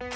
[0.00, 0.12] ברוכים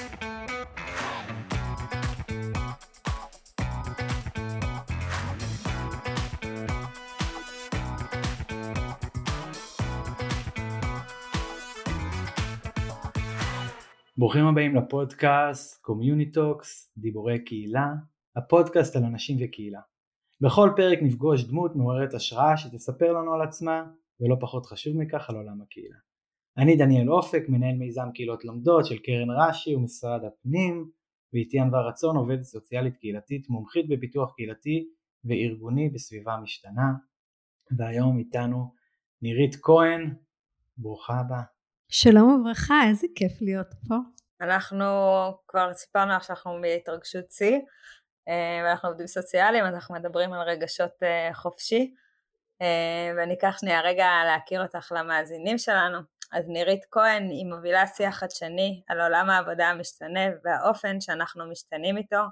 [14.47, 17.93] הבאים לפודקאסט קומיוניטוקס, דיבורי קהילה,
[18.37, 19.81] הפודקאסט על אנשים וקהילה.
[20.41, 23.85] בכל פרק נפגוש דמות מעוררת השראה שתספר לנו על עצמה,
[24.21, 26.14] ולא פחות חשוב מכך על עולם הקהילה.
[26.59, 30.91] אני דניאל אופק, מנהל מיזם קהילות לומדות של קרן רש"י ומשרד הפנים,
[31.33, 34.89] ואיתי ענווה רצון עובדת סוציאלית קהילתית, מומחית בפיתוח קהילתי
[35.25, 36.93] וארגוני בסביבה משתנה.
[37.79, 38.75] והיום איתנו
[39.23, 40.15] נירית כהן,
[40.77, 41.43] ברוכה הבאה.
[41.89, 43.95] שלום וברכה, איזה כיף להיות פה.
[44.41, 44.85] אנחנו
[45.49, 47.59] כבר סיפרנו לך שאנחנו בהתרגשות שיא,
[48.29, 51.95] אה, ואנחנו עובדים סוציאליים, אנחנו מדברים על רגשות אה, חופשי,
[52.63, 55.99] אה, ואני אקח שנייה רגע להכיר אותך למאזינים שלנו.
[56.33, 62.23] אז נירית כהן היא מובילה שיח חדשני על עולם העבודה המשתנה והאופן שאנחנו משתנים איתו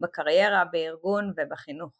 [0.00, 1.92] בקריירה, בארגון ובחינוך.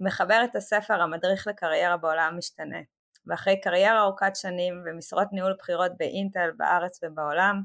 [0.00, 2.78] מחבר את הספר המדריך לקריירה בעולם המשתנה,
[3.26, 7.62] ואחרי קריירה ארוכת שנים ומשרות ניהול בחירות באינטל בארץ ובעולם,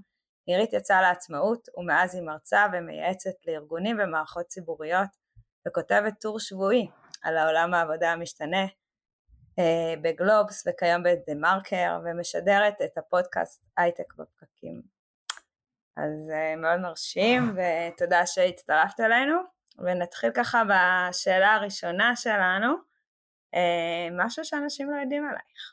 [0.48, 5.10] נירית יצאה לעצמאות ומאז היא מרצה ומייעצת לארגונים ומערכות ציבוריות
[5.68, 6.88] וכותבת טור שבועי
[7.24, 8.66] על העולם העבודה המשתנה
[10.02, 14.82] בגלובס וכיום בדה מרקר ומשדרת את הפודקאסט הייטק בפקקים.
[15.98, 19.36] אז אה, מאוד מרשים ותודה שהצטרפת אלינו
[19.78, 22.74] ונתחיל ככה בשאלה הראשונה שלנו
[23.56, 25.73] אה, משהו שאנשים לא יודעים עלייך.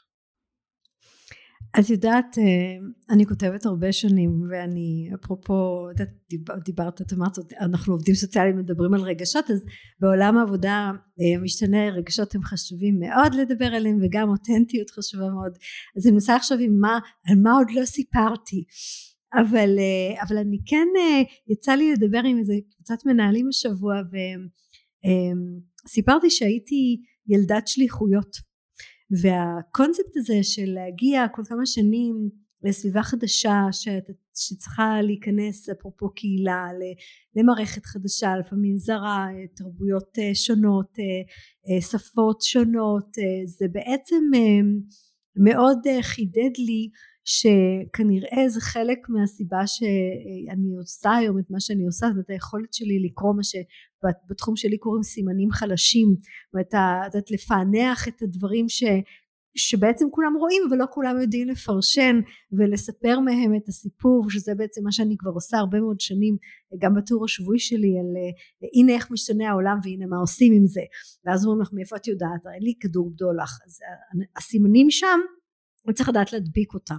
[1.79, 5.87] את יודעת, אה, אני כותבת הרבה שנים ואני אפרופו,
[6.31, 9.65] דיבר, דיברת, את אמרת, אנחנו עובדים סוציאליים מדברים על רגשות, אז
[10.01, 15.53] בעולם העבודה אה, משתנה רגשות הם חשובים מאוד לדבר עליהם וגם אותנטיות חשובה מאוד.
[15.97, 18.65] אז אני מנסה עכשיו עם מה, על מה עוד לא סיפרתי.
[19.35, 19.71] אבל,
[20.29, 20.87] אבל אני כן,
[21.48, 23.95] יצא לי לדבר עם איזה קבוצת מנהלים השבוע
[25.87, 28.49] וסיפרתי שהייתי ילדת שליחויות
[29.11, 32.31] והקונספט הזה של להגיע כל כמה שנים
[32.63, 36.67] לסביבה חדשה שאת, שצריכה להיכנס אפרופו קהילה
[37.37, 39.27] למערכת חדשה לפעמים זרה
[39.57, 41.05] תרבויות אה, שונות אה,
[41.75, 44.25] אה, שפות שונות זה בעצם
[45.37, 46.91] מאוד חידד לי
[47.25, 53.35] שכנראה זה חלק מהסיבה שאני עושה היום את מה שאני עושה ואת היכולת שלי לקרוא
[53.36, 56.09] מה שבתחום שלי קוראים סימנים חלשים
[56.55, 58.83] ואת יודעת לפענח את הדברים ש,
[59.57, 62.20] שבעצם כולם רואים ולא כולם יודעים לפרשן
[62.53, 66.36] ולספר מהם את הסיפור שזה בעצם מה שאני כבר עושה הרבה מאוד שנים
[66.79, 68.17] גם בטור השבועי שלי על
[68.75, 70.83] הנה איך משתנה העולם והנה מה עושים עם זה.
[71.25, 72.47] ואז אומרים לך מאיפה את יודעת?
[72.55, 73.59] אין לי כדור בדולח.
[73.67, 73.79] אז
[74.36, 75.20] הסימנים שם
[75.90, 76.98] הוא צריך לדעת להדביק אותם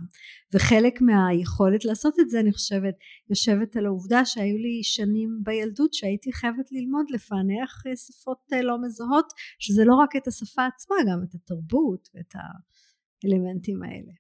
[0.54, 2.96] וחלק מהיכולת לעשות את זה אני חושבת
[3.30, 8.82] יושבת על העובדה שהיו לי שנים בילדות שהייתי חייבת ללמוד לפענח אה, שפות אה, לא
[8.82, 14.14] מזוהות שזה לא רק את השפה עצמה גם את התרבות ואת האלמנטים האלה.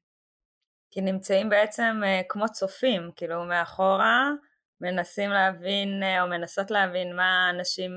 [0.91, 4.31] כי נמצאים בעצם אה, כמו צופים כאילו מאחורה
[4.81, 5.89] מנסים להבין
[6.21, 7.91] או מנסות להבין מה אנשים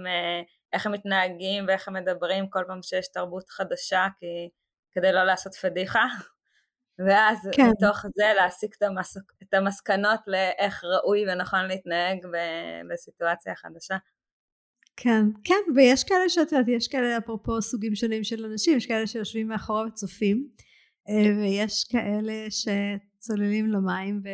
[0.73, 4.27] איך הם מתנהגים ואיך הם מדברים כל פעם שיש תרבות חדשה כי
[4.93, 6.05] כדי לא לעשות פדיחה
[6.99, 7.63] ואז כן.
[7.71, 9.17] מתוך זה להסיק את, המס...
[9.17, 12.37] את המסקנות לאיך ראוי ונכון להתנהג ב...
[12.93, 13.97] בסיטואציה חדשה.
[14.97, 19.07] כן, כן, ויש כאלה שאת יודעת, יש כאלה אפרופו סוגים שונים של אנשים, יש כאלה
[19.07, 20.49] שיושבים מאחורה וצופים,
[21.09, 24.29] אה, ויש כאלה שצוללים למים, ו...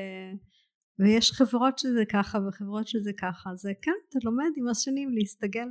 [0.98, 5.66] ויש חברות שזה ככה וחברות שזה ככה, זה כן, אתה לומד עם השנים להסתגל.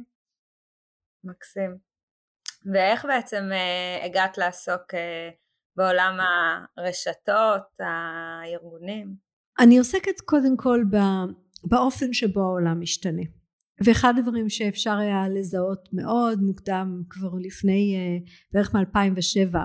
[1.24, 1.78] מקסים.
[2.74, 5.30] ואיך בעצם אה, הגעת לעסוק אה,
[5.80, 6.18] בעולם
[6.78, 9.16] הרשתות, הארגונים?
[9.60, 10.84] אני עוסקת קודם כל
[11.64, 13.22] באופן שבו העולם משתנה.
[13.86, 19.60] ואחד הדברים שאפשר היה לזהות מאוד מוקדם כבר לפני uh, בערך מ-2007 uh,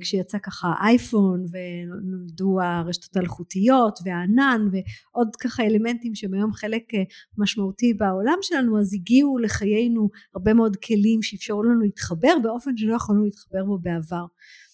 [0.00, 6.96] כשיצא ככה אייפון ונולדו הרשתות האלחוטיות והענן ועוד ככה אלמנטים שהם היום חלק uh,
[7.38, 13.24] משמעותי בעולם שלנו אז הגיעו לחיינו הרבה מאוד כלים שאפשרו לנו להתחבר באופן שלא יכולנו
[13.24, 14.69] להתחבר בו בעבר אה,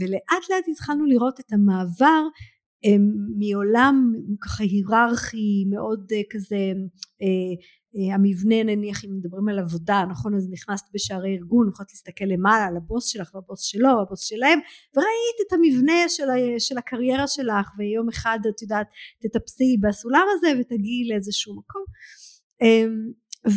[0.00, 2.22] ולאט לאט התחלנו לראות את המעבר
[2.84, 2.96] אה,
[3.38, 6.56] מעולם ככה היררכי מאוד אה, כזה
[8.14, 10.34] המבנה נניח אם מדברים על עבודה נכון?
[10.34, 14.58] אז נכנסת בשערי ארגון יכולת להסתכל למעלה על הבוס שלך והבוס שלו והבוס שלהם
[14.96, 18.86] וראית את המבנה של, ה, של הקריירה שלך ויום אחד את יודעת
[19.22, 21.84] תטפסי בסולם הזה ותגיעי לאיזשהו מקום.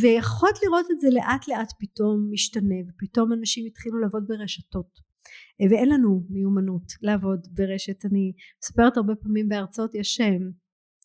[0.01, 4.99] ויכולת לראות את זה לאט לאט פתאום משתנה ופתאום אנשים התחילו לעבוד ברשתות.
[4.99, 5.12] אה,
[5.69, 8.05] ואין לנו מיומנות לעבוד ברשת.
[8.05, 8.33] אני
[8.63, 10.21] מספרת הרבה פעמים בהרצאות יש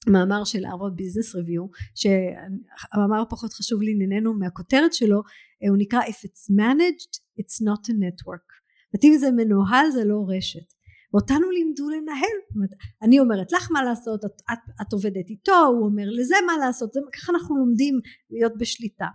[0.07, 5.23] מאמר של ארבע ביזנס ריוויו שהמאמר פחות חשוב לענייננו מהכותרת שלו
[5.69, 8.49] הוא נקרא If it's managed it's not a network.
[8.93, 10.79] זאת אם זה מנוהל זה לא רשת.
[11.13, 12.69] ואותנו לימדו לנהל.
[13.03, 16.93] אני אומרת לך מה לעשות את, את, את עובדת איתו הוא אומר לזה מה לעשות
[16.93, 17.95] זה, ככה אנחנו לומדים
[18.31, 19.07] להיות בשליטה.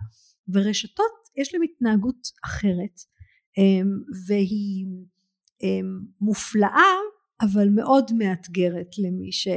[0.48, 2.96] ורשתות יש להם התנהגות אחרת
[4.26, 4.86] והיא
[6.20, 6.94] מופלאה
[7.40, 9.48] אבל מאוד מאתגרת למי, ש,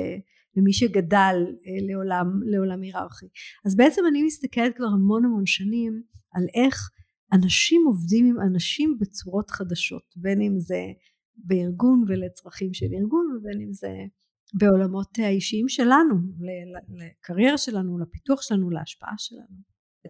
[0.56, 1.36] למי שגדל
[1.68, 3.26] אה, לעולם, לעולם היררכי.
[3.66, 6.02] אז בעצם אני מסתכלת כבר המון המון שנים
[6.34, 6.90] על איך
[7.34, 10.82] אנשים עובדים עם אנשים בצורות חדשות בין אם זה
[11.38, 13.90] בארגון ולצרכים של ארגון ובין אם זה
[14.54, 16.16] בעולמות האישיים שלנו
[16.90, 19.58] לקריירה שלנו לפיתוח שלנו להשפעה שלנו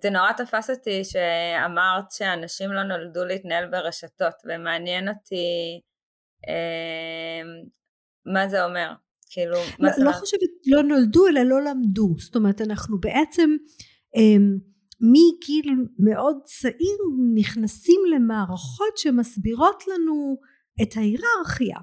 [0.04, 5.82] זה נורא תפס אותי שאמרת שאנשים לא נולדו להתנהל ברשתות, ומעניין אותי
[8.25, 8.94] מה זה אומר.
[9.30, 10.04] כאילו, מה לא, זה...
[10.04, 13.50] לא חושבת לא נולדו אלא לא למדו, זאת אומרת אנחנו בעצם
[14.18, 14.38] אה,
[15.01, 16.98] מגיל מאוד צעיר
[17.36, 20.38] נכנסים למערכות שמסבירות לנו
[20.81, 21.78] את ההיררכיה.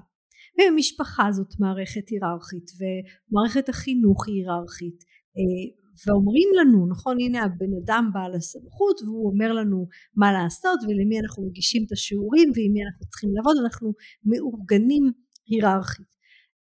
[0.59, 5.03] ומשפחה זאת מערכת היררכית ומערכת החינוך היא היררכית
[5.37, 11.19] אה, ואומרים לנו נכון הנה הבן אדם בעל הסמכות והוא אומר לנו מה לעשות ולמי
[11.19, 13.93] אנחנו מגישים את השיעורים ועם מי אנחנו צריכים לעבוד אנחנו
[14.25, 15.03] מאורגנים
[15.47, 16.15] היררכית.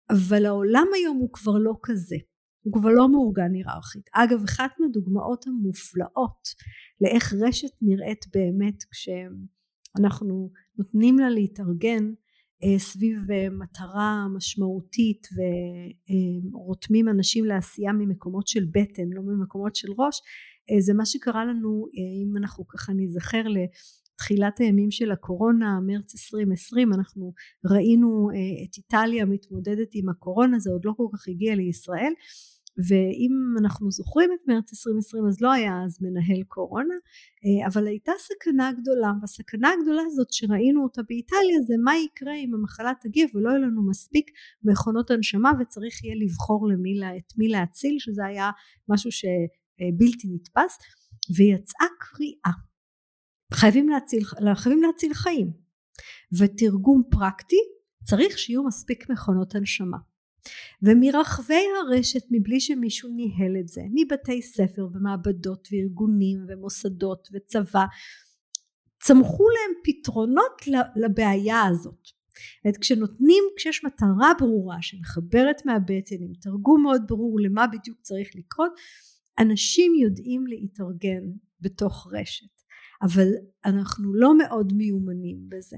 [0.09, 2.15] אבל העולם היום הוא כבר לא כזה.
[2.63, 4.09] הוא כבר לא מאורגן היררכית.
[4.13, 6.47] אגב אחת מהדוגמאות המופלאות
[7.01, 12.13] לאיך רשת נראית באמת כשאנחנו נותנים לה להתארגן
[12.77, 15.27] סביב אה, מטרה משמעותית
[16.53, 20.21] ורותמים אנשים לעשייה ממקומות של בטן לא ממקומות של ראש
[20.71, 26.93] אה, זה מה שקרה לנו אם אנחנו ככה נזכר לתחילת הימים של הקורונה מרץ 2020
[26.93, 27.33] אנחנו
[27.65, 28.29] ראינו
[28.63, 32.13] את איטליה מתמודדת עם הקורונה זה עוד לא כל כך הגיע לישראל
[32.77, 36.95] ואם אנחנו זוכרים את מרץ 2020 אז לא היה אז מנהל קורונה
[37.45, 42.53] אה, אבל הייתה סכנה גדולה והסכנה הגדולה הזאת שראינו אותה באיטליה זה מה יקרה אם
[42.53, 44.31] המחלה תגיע ולא יהיו לנו מספיק
[44.63, 48.51] מכונות הנשמה וצריך יהיה לבחור למי, את מי להציל שזה היה
[48.89, 50.77] משהו שבלתי נתפס
[51.37, 52.53] ויצאה קריאה.
[53.53, 54.23] חייבים להציל,
[54.55, 55.51] חייבים להציל חיים.
[56.39, 57.61] ותרגום פרקטי
[58.03, 59.97] צריך שיהיו מספיק מכונות הנשמה
[60.83, 67.85] ומרחבי הרשת מבלי שמישהו ניהל את זה מבתי ספר ומעבדות וארגונים ומוסדות וצבא
[68.99, 70.61] צמחו להם פתרונות
[70.95, 72.07] לבעיה הזאת.
[72.69, 78.71] את כשנותנים כשיש מטרה ברורה שמחברת מהבטן עם תרגום מאוד ברור למה בדיוק צריך לקרות
[79.39, 81.23] אנשים יודעים להתארגן
[81.61, 82.57] בתוך רשת.
[83.01, 83.27] אבל
[83.65, 85.77] אנחנו לא מאוד מיומנים בזה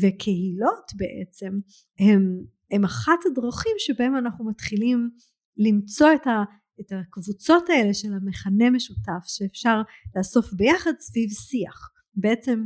[0.00, 1.58] וקהילות בעצם
[1.98, 5.10] הם הם אחת הדרכים שבהם אנחנו מתחילים
[5.56, 6.44] למצוא את, ה,
[6.80, 9.82] את הקבוצות האלה של המכנה משותף שאפשר
[10.16, 11.90] לאסוף ביחד סביב שיח.
[12.14, 12.64] בעצם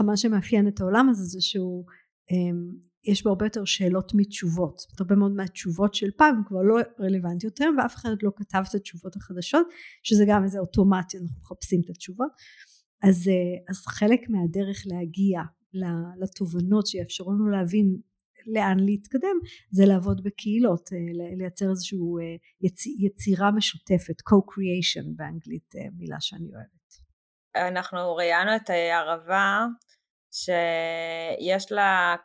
[0.00, 1.84] מה שמאפיין את העולם הזה זה שהוא
[2.30, 4.78] אמ, יש בו הרבה יותר שאלות מתשובות.
[4.78, 8.62] זאת אומרת הרבה מאוד מהתשובות של פעם כבר לא רלוונטיות יותר ואף אחד לא כתב
[8.70, 9.66] את התשובות החדשות
[10.02, 12.30] שזה גם איזה אוטומטי אנחנו מחפשים את התשובות.
[13.02, 13.34] אז, אה,
[13.70, 15.40] אז חלק מהדרך להגיע
[16.20, 17.96] לתובנות שיאפשרו לנו להבין
[18.46, 19.36] לאן להתקדם
[19.70, 20.98] זה לעבוד בקהילות אה,
[21.38, 22.36] לייצר איזושהי אה,
[23.06, 26.84] יצירה משותפת co-creation באנגלית אה, מילה שאני אוהבת.
[27.56, 29.66] אנחנו ראיינו את הערבה
[30.32, 32.16] שיש לה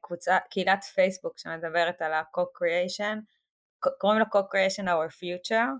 [0.00, 3.16] קבוצה, קהילת פייסבוק שמדברת על ה-co-creation,
[3.98, 5.70] קוראים לה co-creation our future,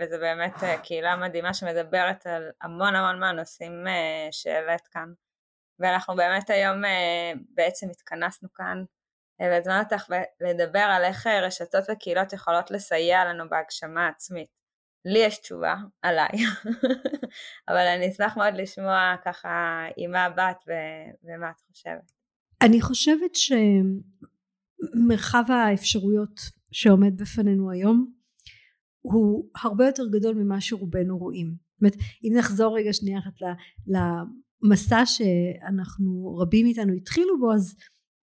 [0.00, 3.72] וזה באמת קהילה מדהימה שמדברת על המון המון מהנושאים
[4.30, 5.12] שהעלית כאן.
[5.82, 8.84] ואנחנו באמת היום אה, בעצם התכנסנו כאן
[9.40, 10.04] אה, והזמן אותך
[10.40, 14.62] לדבר על איך אה, רשתות וקהילות יכולות לסייע לנו בהגשמה עצמית.
[15.04, 16.28] לי יש תשובה עליי,
[17.68, 20.56] אבל אני אשמח מאוד לשמוע ככה עם מה באת
[21.24, 22.12] ומה את חושבת.
[22.62, 23.30] אני חושבת
[24.94, 26.40] שמרחב האפשרויות
[26.72, 28.12] שעומד בפנינו היום
[29.00, 31.46] הוא הרבה יותר גדול ממה שרובנו רואים.
[31.46, 33.42] זאת אומרת, אם נחזור רגע שנייה אחת
[34.62, 37.74] מסע שאנחנו רבים מאיתנו התחילו בו אז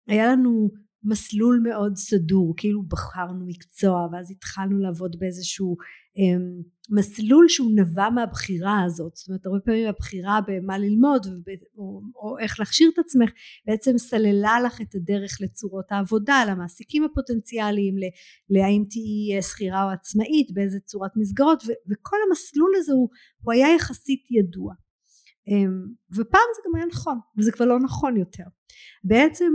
[0.07, 0.69] היה לנו
[1.03, 5.75] מסלול מאוד סדור כאילו בחרנו מקצוע ואז התחלנו לעבוד באיזשהו
[6.17, 9.15] אמ, מסלול שהוא נבע מהבחירה הזאת.
[9.15, 11.27] זאת אומרת הרבה פעמים הבחירה במה ללמוד
[11.77, 13.29] או, או איך להכשיר את עצמך
[13.67, 17.95] בעצם סללה לך את הדרך לצורות העבודה למעסיקים הפוטנציאליים
[18.49, 23.09] להאם תהיי שכירה או עצמאית באיזה צורת מסגרות וכל המסלול הזה הוא,
[23.43, 24.73] הוא היה יחסית ידוע
[26.11, 28.43] ופעם זה גם היה נכון וזה כבר לא נכון יותר.
[29.03, 29.51] בעצם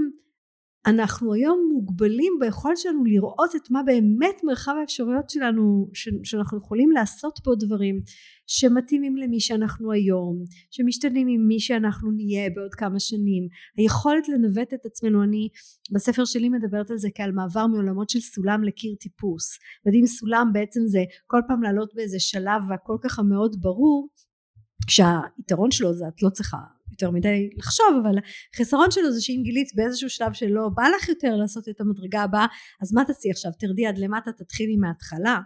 [0.87, 6.90] אנחנו היום מוגבלים ביכולת שלנו לראות את מה באמת מרחב האפשרויות שלנו ש, שאנחנו יכולים
[6.90, 8.00] לעשות פה דברים
[8.46, 13.49] שמתאימים למי שאנחנו היום שמשתנים עם מי שאנחנו נהיה בעוד כמה שנים.
[13.76, 15.49] היכולת לנווט את עצמנו אני
[15.92, 19.58] בספר שלי מדברת על זה כעל מעבר מעולמות של סולם לקיר טיפוס.
[19.87, 24.08] ואם סולם בעצם זה כל פעם לעלות באיזה שלב והכל ככה מאוד ברור
[24.86, 26.58] כשהיתרון שלו זה את לא צריכה
[26.90, 28.18] יותר מדי לחשוב אבל
[28.54, 32.46] החסרון שלו זה שאם גילית באיזשהו שלב שלא בא לך יותר לעשות את המדרגה הבאה
[32.82, 33.52] אז מה תעשי עכשיו?
[33.58, 35.40] תרדי עד למטה תתחילי מההתחלה.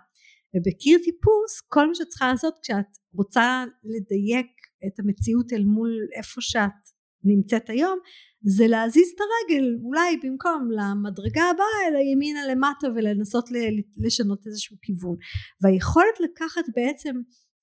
[0.57, 4.47] ובקיר טיפוס כל מה שאת צריכה לעשות כשאת רוצה לדייק
[4.87, 6.83] את המציאות אל מול איפה שאת
[7.25, 7.99] נמצאת היום
[8.43, 13.49] זה להזיז את הרגל אולי במקום למדרגה הבאה אלא ימינה למטה ולנסות
[13.97, 15.17] לשנות איזשהו כיוון.
[15.63, 17.15] והיכולת לקחת בעצם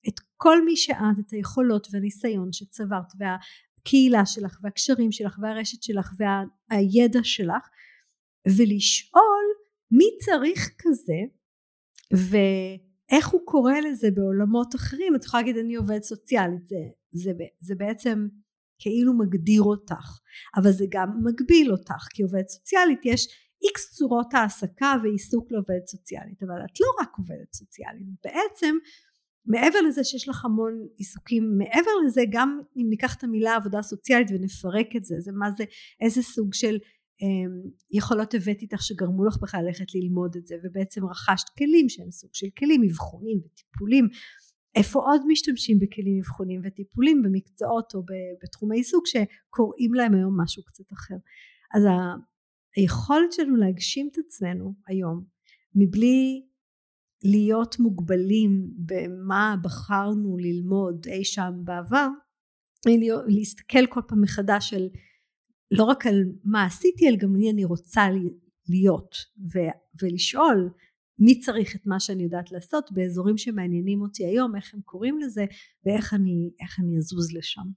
[0.07, 3.37] את כל מי שאת את היכולות והניסיון שצברת וה,
[3.83, 7.69] הקהילה שלך והקשרים שלך והרשת שלך והידע שלך
[8.57, 9.45] ולשאול
[9.91, 11.19] מי צריך כזה
[12.13, 15.15] ואיך הוא קורא לזה בעולמות אחרים.
[15.15, 16.75] את יכולה להגיד אני עובד סוציאלית זה,
[17.11, 18.27] זה, זה בעצם
[18.79, 20.19] כאילו מגדיר אותך
[20.55, 23.27] אבל זה גם מגביל אותך כי עובד סוציאלית יש
[23.63, 28.75] איקס צורות העסקה ועיסוק לעובד סוציאלית אבל את לא רק עובדת סוציאלית בעצם
[29.45, 34.27] מעבר לזה שיש לך המון עיסוקים מעבר לזה גם אם ניקח את המילה עבודה סוציאלית
[34.31, 35.63] ונפרק את זה זה מה זה
[36.01, 36.77] איזה סוג של
[37.21, 37.27] אה,
[37.91, 42.29] יכולות הבאת איתך שגרמו לך בכלל ללכת ללמוד את זה ובעצם רכשת כלים שהם סוג
[42.33, 44.07] של כלים אבחונים וטיפולים.
[44.75, 48.03] איפה עוד משתמשים בכלים אבחונים וטיפולים במקצועות או
[48.43, 51.15] בתחומי עיסוק שקוראים להם היום משהו קצת אחר?
[51.75, 51.83] אז
[52.75, 55.23] היכולת שלנו להגשים את עצמנו היום
[55.75, 56.45] מבלי
[57.23, 62.07] להיות מוגבלים במה בחרנו ללמוד אי שם בעבר,
[63.27, 64.87] להסתכל כל פעם מחדש של
[65.71, 68.01] לא רק על מה עשיתי אלא גם מי אני רוצה
[68.69, 69.15] להיות
[69.53, 70.69] ו- ולשאול
[71.19, 75.45] מי צריך את מה שאני יודעת לעשות באזורים שמעניינים אותי היום איך הם קוראים לזה
[75.85, 76.49] ואיך אני,
[76.79, 77.67] אני אזוז לשם.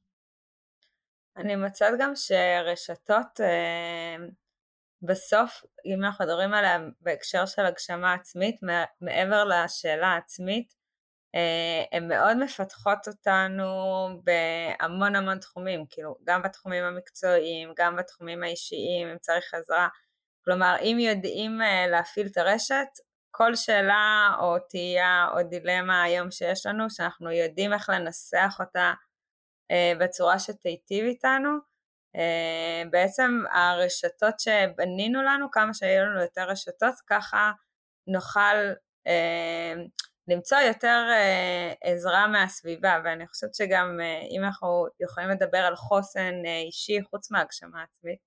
[1.37, 4.17] אני מוצאת גם שרשתות אה,
[5.07, 8.57] בסוף, אם אנחנו מדברים עליה בהקשר של הגשמה עצמית,
[9.01, 10.75] מעבר לשאלה העצמית,
[11.35, 13.65] אה, הן מאוד מפתחות אותנו
[14.25, 19.89] בהמון המון תחומים, כאילו גם בתחומים המקצועיים, גם בתחומים האישיים, אם צריך עזרה.
[20.45, 22.87] כלומר, אם יודעים אה, להפעיל את הרשת,
[23.31, 28.93] כל שאלה או תהייה או דילמה היום שיש לנו, שאנחנו יודעים איך לנסח אותה
[29.71, 31.51] אה, בצורה שתיטיב איתנו,
[32.91, 37.53] בעצם הרשתות שבנינו לנו, כמה שיהיו לנו יותר רשתות, ככה
[38.07, 38.57] נוכל
[39.07, 39.75] אה,
[40.29, 46.35] למצוא יותר אה, עזרה מהסביבה, ואני חושבת שגם אם אנחנו יכולים לדבר על חוסן
[46.67, 48.19] אישי חוץ מהגשמה עצמית,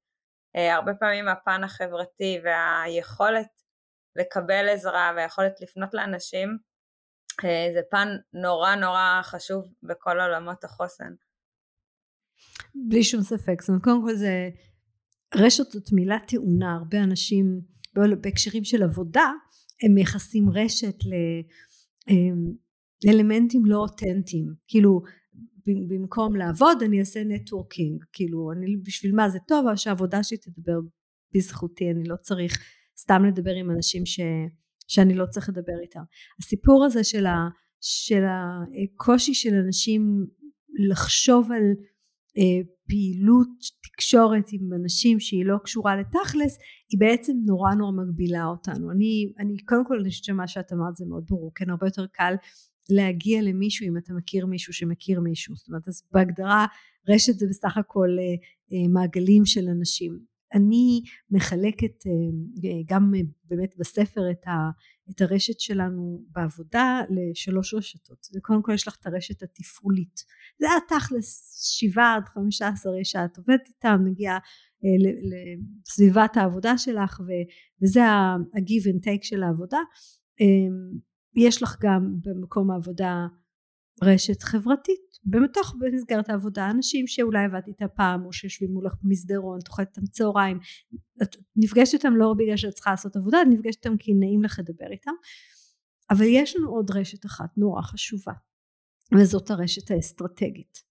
[0.56, 3.48] הרבה פעמים הפן החברתי והיכולת
[4.16, 6.58] לקבל עזרה והיכולת לפנות לאנשים,
[7.74, 11.14] זה פן נורא נורא חשוב בכל עולמות החוסן.
[12.76, 14.50] בלי שום ספק, זאת אומרת קודם כל זה
[15.36, 17.62] רשת זאת מילה טעונה, הרבה אנשים
[17.96, 19.32] בהקשרים של עבודה
[19.84, 20.96] הם מייחסים רשת
[23.06, 25.02] לאלמנטים לא אותנטיים, כאילו
[25.88, 30.80] במקום לעבוד אני אעשה נטוורקינג, כאילו אני בשביל מה זה טוב, אבל שהעבודה שלי תדבר
[31.36, 32.60] בזכותי, אני לא צריך
[32.98, 34.20] סתם לדבר עם אנשים ש,
[34.88, 36.02] שאני לא צריך לדבר איתם.
[36.40, 37.50] הסיפור הזה של, ה,
[37.82, 40.28] של הקושי של אנשים
[40.90, 41.86] לחשוב על אה,
[42.90, 43.48] פעילות
[43.84, 46.58] תקשורת עם אנשים שהיא לא קשורה לתכלס
[46.90, 48.92] היא בעצם נורא נורא מגבילה אותנו.
[48.92, 51.52] אני, אני קודם כל אני חושבת שמה שאת אמרת זה מאוד ברור.
[51.56, 52.34] כן הרבה יותר קל
[52.90, 55.56] להגיע למישהו אם אתה מכיר מישהו שמכיר מישהו.
[55.56, 56.66] זאת אומרת אז בהגדרה
[57.10, 58.24] רשת זה בסך הכל אה,
[58.74, 60.20] אה, מעגלים של אנשים
[60.54, 61.02] אני
[61.32, 62.04] מחלקת
[62.86, 63.14] גם
[63.46, 68.28] באמת בספר את, הרשת שלנו בעבודה לשלוש רשתות.
[68.42, 70.24] קודם כל יש לך את הרשת התפעולית.
[70.60, 75.12] זה התכלס שבעה עד חמישה עשר איש שאת עובדת איתם מגיעה אה,
[75.86, 77.22] לסביבת העבודה שלך
[77.82, 79.80] וזה ה-give and take של העבודה.
[81.36, 83.28] יש לך גם במקום העבודה
[84.04, 89.88] רשת חברתית בתוך במסגרת העבודה אנשים שאולי עבדת איתה פעם או שיושבים מולך במסדרון תאכלת
[89.88, 90.60] איתם צהריים
[91.24, 94.60] את נפגשת איתם לא בגלל שאת צריכה לעשות עבודה את נפגשת איתם כי נעים לך
[94.60, 95.12] לדבר איתם.
[96.10, 98.34] אבל יש לנו עוד רשת אחת נורא חשובה
[99.18, 100.84] וזאת הרשת האסטרטגית.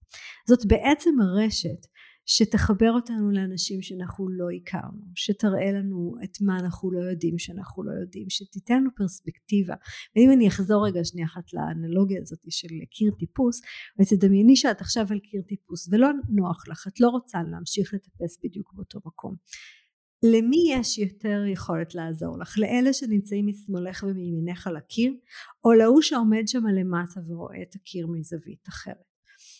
[0.48, 1.86] זאת בעצם הרשת
[2.30, 7.92] שתחבר אותנו לאנשים שאנחנו לא הכרנו, שתראה לנו את מה אנחנו לא יודעים שאנחנו לא
[8.00, 9.74] יודעים, שתיתן לנו פרספקטיבה.
[10.16, 13.60] ואם אני אחזור רגע שנייה אחת לאנלוגיה הזאת של קיר טיפוס,
[14.00, 18.72] ותדמייני שאת עכשיו על קיר טיפוס ולא נוח לך, את לא רוצה להמשיך לטפס בדיוק
[18.74, 19.34] באותו מקום.
[20.22, 22.58] למי יש יותר יכולת לעזור לך?
[22.58, 25.14] לאלה שנמצאים משמאלך ומימינך על הקיר,
[25.64, 29.07] או להוא שעומד שם למטה ורואה את הקיר מזווית אחרת?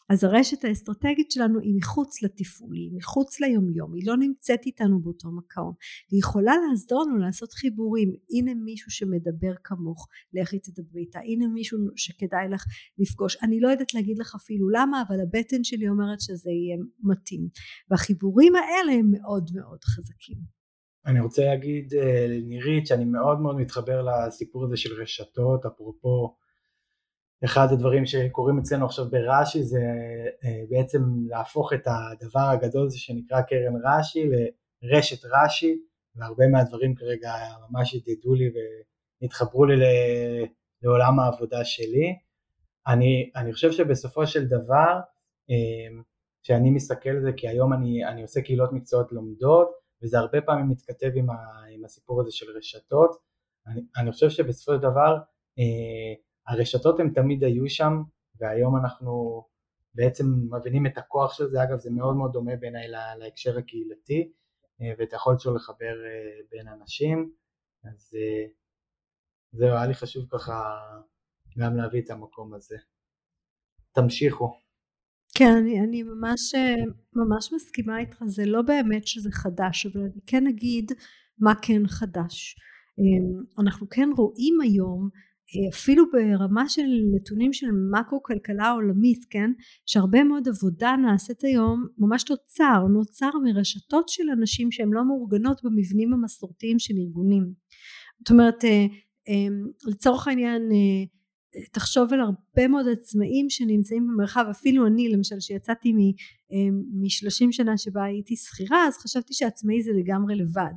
[0.09, 5.29] אז הרשת האסטרטגית שלנו היא מחוץ לתפעול, היא מחוץ ליומיום, היא לא נמצאת איתנו באותו
[5.31, 5.73] מקום,
[6.11, 11.79] היא יכולה לעזור לנו לעשות חיבורים, הנה מישהו שמדבר כמוך, לכי תדברי איתה, הנה מישהו
[11.97, 12.65] שכדאי לך
[12.99, 17.49] לפגוש, אני לא יודעת להגיד לך אפילו למה, אבל הבטן שלי אומרת שזה יהיה מתאים,
[17.91, 20.59] והחיבורים האלה הם מאוד מאוד חזקים.
[21.07, 26.37] אני רוצה להגיד אה, לנירית שאני מאוד מאוד מתחבר לסיפור הזה של רשתות, אפרופו
[27.45, 29.81] אחד הדברים שקורים אצלנו עכשיו ברש"י זה
[30.45, 34.31] אה, בעצם להפוך את הדבר הגדול הזה שנקרא קרן רש"י
[34.83, 35.79] לרשת רש"י
[36.17, 37.33] והרבה מהדברים כרגע
[37.71, 38.51] ממש ידדו לי
[39.23, 39.75] והתחברו לי
[40.83, 42.17] לעולם העבודה שלי.
[42.87, 45.01] אני, אני חושב שבסופו של דבר
[46.43, 49.71] כשאני מסתכל על זה כי היום אני, אני עושה קהילות מקצועות לומדות
[50.03, 51.35] וזה הרבה פעמים מתכתב עם, ה,
[51.71, 53.11] עם הסיפור הזה של רשתות
[53.67, 55.19] אני, אני חושב שבסופו של דבר
[55.59, 56.15] אה,
[56.49, 57.93] הרשתות הן תמיד היו שם
[58.41, 59.43] והיום אנחנו
[59.95, 62.89] בעצם מבינים את הכוח של זה, אגב זה מאוד מאוד דומה בעיניי
[63.19, 64.33] להקשר הקהילתי
[64.81, 67.33] אה, ואת היכולת שלו לחבר אה, בין אנשים,
[67.85, 68.47] אז אה,
[69.53, 70.79] זהו, היה לי חשוב ככה
[71.59, 72.77] גם להביא את המקום הזה.
[73.93, 74.59] תמשיכו.
[75.35, 76.55] כן, אני, אני ממש,
[77.13, 80.93] ממש מסכימה איתך, זה לא באמת שזה חדש, אבל אני כן אגיד
[81.39, 82.57] מה כן חדש.
[83.59, 85.09] אנחנו כן רואים היום
[85.73, 89.51] אפילו ברמה של נתונים של מקרו כלכלה עולמית כן?
[89.87, 96.13] שהרבה מאוד עבודה נעשית היום ממש תוצר נוצר מרשתות של אנשים שהן לא מאורגנות במבנים
[96.13, 97.53] המסורתיים של ארגונים.
[98.19, 98.87] זאת אומרת אה,
[99.29, 99.47] אה,
[99.87, 101.18] לצורך העניין אה,
[101.73, 108.37] תחשוב על הרבה מאוד עצמאים שנמצאים במרחב אפילו אני למשל שיצאתי מ-30 שנה שבה הייתי
[108.37, 110.73] שכירה אז חשבתי שעצמאי זה לגמרי לבד.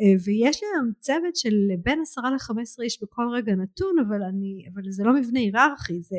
[0.00, 4.22] אה, ויש לי היום צוות של בין עשרה לחמש עשרה איש בכל רגע נתון אבל
[4.22, 6.16] אני אבל זה לא מבנה היררכי זה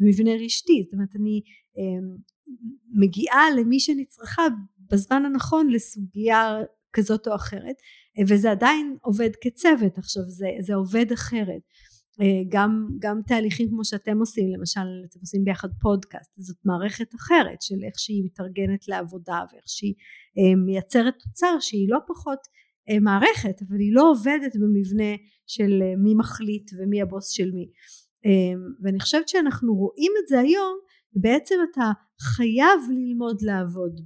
[0.00, 0.82] מבנה רשתי.
[0.84, 1.40] זאת אומרת אני
[1.78, 2.16] אה,
[2.94, 4.42] מגיעה למי שאני צריכה
[4.90, 6.58] בזמן הנכון לסוגיה
[6.92, 7.76] כזאת או אחרת
[8.18, 9.98] אה, וזה עדיין עובד כצוות.
[9.98, 11.62] עכשיו זה, זה עובד אחרת
[12.48, 17.84] גם, גם תהליכים כמו שאתם עושים למשל אתם עושים ביחד פודקאסט זאת מערכת אחרת של
[17.84, 19.94] איך שהיא מתארגנת לעבודה ואיך שהיא
[20.66, 22.38] מייצרת תוצר שהיא לא פחות
[22.90, 27.70] אה, מערכת אבל היא לא עובדת במבנה של אה, מי מחליט ומי הבוס של מי.
[28.26, 30.78] אה, ואני חושבת שאנחנו רואים את זה היום
[31.12, 34.00] בעצם אתה חייב ללמוד לעבוד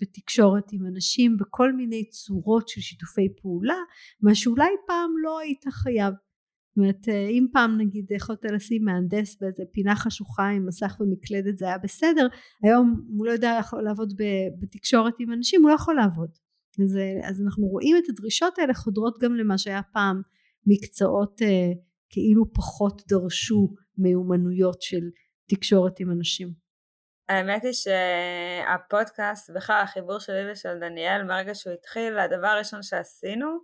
[0.00, 3.78] בתקשורת עם אנשים בכל מיני צורות של שיתופי פעולה
[4.22, 6.14] מה שאולי פעם לא היית חייב
[6.76, 11.66] זאת אומרת אם פעם נגיד יכולת לשים מהנדס באיזה פינה חשוכה עם מסך ומקלדת זה
[11.66, 12.26] היה בסדר.
[12.62, 14.12] היום הוא לא יודע לעבוד
[14.60, 16.30] בתקשורת עם אנשים הוא לא יכול לעבוד.
[16.84, 20.22] אז, אז אנחנו רואים את הדרישות האלה חודרות גם למה שהיה פעם.
[20.66, 21.72] מקצועות אה,
[22.10, 25.02] כאילו פחות דרשו מיומנויות של
[25.48, 26.52] תקשורת עם אנשים.
[27.28, 33.58] האמת היא שהפודקאסט, בכלל החיבור שלי ושל דניאל, ברגע שהוא התחיל, הדבר הראשון שעשינו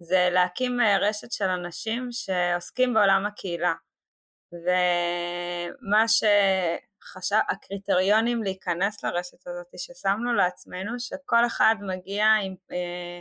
[0.00, 3.74] זה להקים אה, רשת של אנשים שעוסקים בעולם הקהילה.
[4.52, 6.24] ומה ש...
[7.04, 13.20] חשב, הקריטריונים להיכנס לרשת הזאת ששמנו לעצמנו שכל אחד מגיע עם, אה,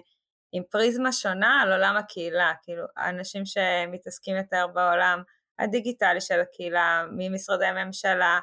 [0.51, 5.23] עם פריזמה שונה על עולם הקהילה, כאילו אנשים שמתעסקים יותר בעולם
[5.59, 8.39] הדיגיטלי של הקהילה, ממשרדי ממשלה,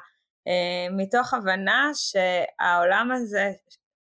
[0.47, 3.51] אה, מתוך הבנה שהעולם הזה,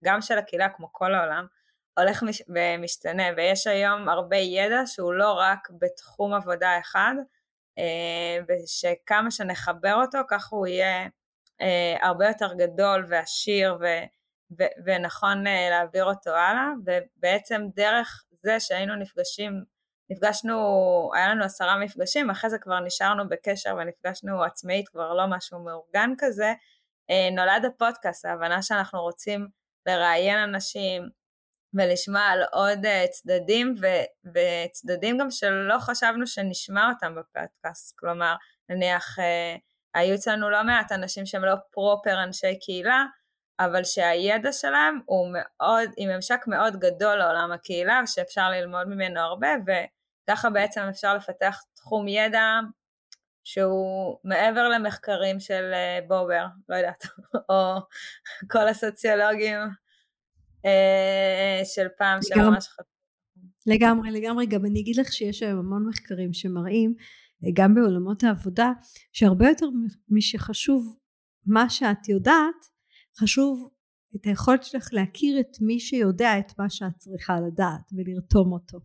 [0.05, 1.47] גם של הקהילה כמו כל העולם,
[1.99, 7.15] הולך ומשתנה ויש היום הרבה ידע שהוא לא רק בתחום עבודה אחד,
[7.79, 11.09] אה, ושכמה שנחבר אותו כך הוא יהיה
[11.61, 13.87] אה, הרבה יותר גדול ועשיר ו,
[14.59, 16.69] ו, ונכון אה, להעביר אותו הלאה.
[16.85, 19.65] ובעצם דרך זה שהיינו נפגשים
[20.11, 25.59] נפגשנו, היה לנו עשרה מפגשים, אחרי זה כבר נשארנו בקשר ונפגשנו עצמאית, כבר לא משהו
[25.59, 26.53] מאורגן כזה,
[27.33, 29.49] נולד הפודקאסט, ההבנה שאנחנו רוצים
[29.87, 31.09] לראיין אנשים
[31.77, 32.79] ולשמוע על עוד
[33.11, 33.87] צדדים ו,
[34.35, 38.35] וצדדים גם שלא חשבנו שנשמע אותם בפודקאסט, כלומר
[38.69, 39.17] נניח
[39.95, 43.05] היו אצלנו לא מעט אנשים שהם לא פרופר אנשי קהילה,
[43.61, 49.49] אבל שהידע שלהם הוא מאוד, עם ממשק מאוד גדול לעולם הקהילה, שאפשר ללמוד ממנו הרבה,
[49.67, 52.61] וככה בעצם אפשר לפתח תחום ידע
[53.45, 57.05] שהוא מעבר למחקרים של אה, בובר, לא יודעת,
[57.51, 57.77] או
[58.51, 59.59] כל הסוציולוגים.
[59.59, 59.67] אה,
[61.75, 62.97] של פעם שממש חשבו.
[63.67, 66.95] לגמרי, לגמרי, גם אני אגיד לך שיש היום המון מחקרים שמראים
[67.53, 68.73] גם בעולמות העבודה
[69.13, 69.67] שהרבה יותר
[70.09, 70.97] משחשוב
[71.47, 72.55] מה שאת יודעת
[73.21, 73.71] חשוב
[74.17, 78.79] את היכולת שלך להכיר את מי שיודע את מה שאת צריכה לדעת ולרתום אותו.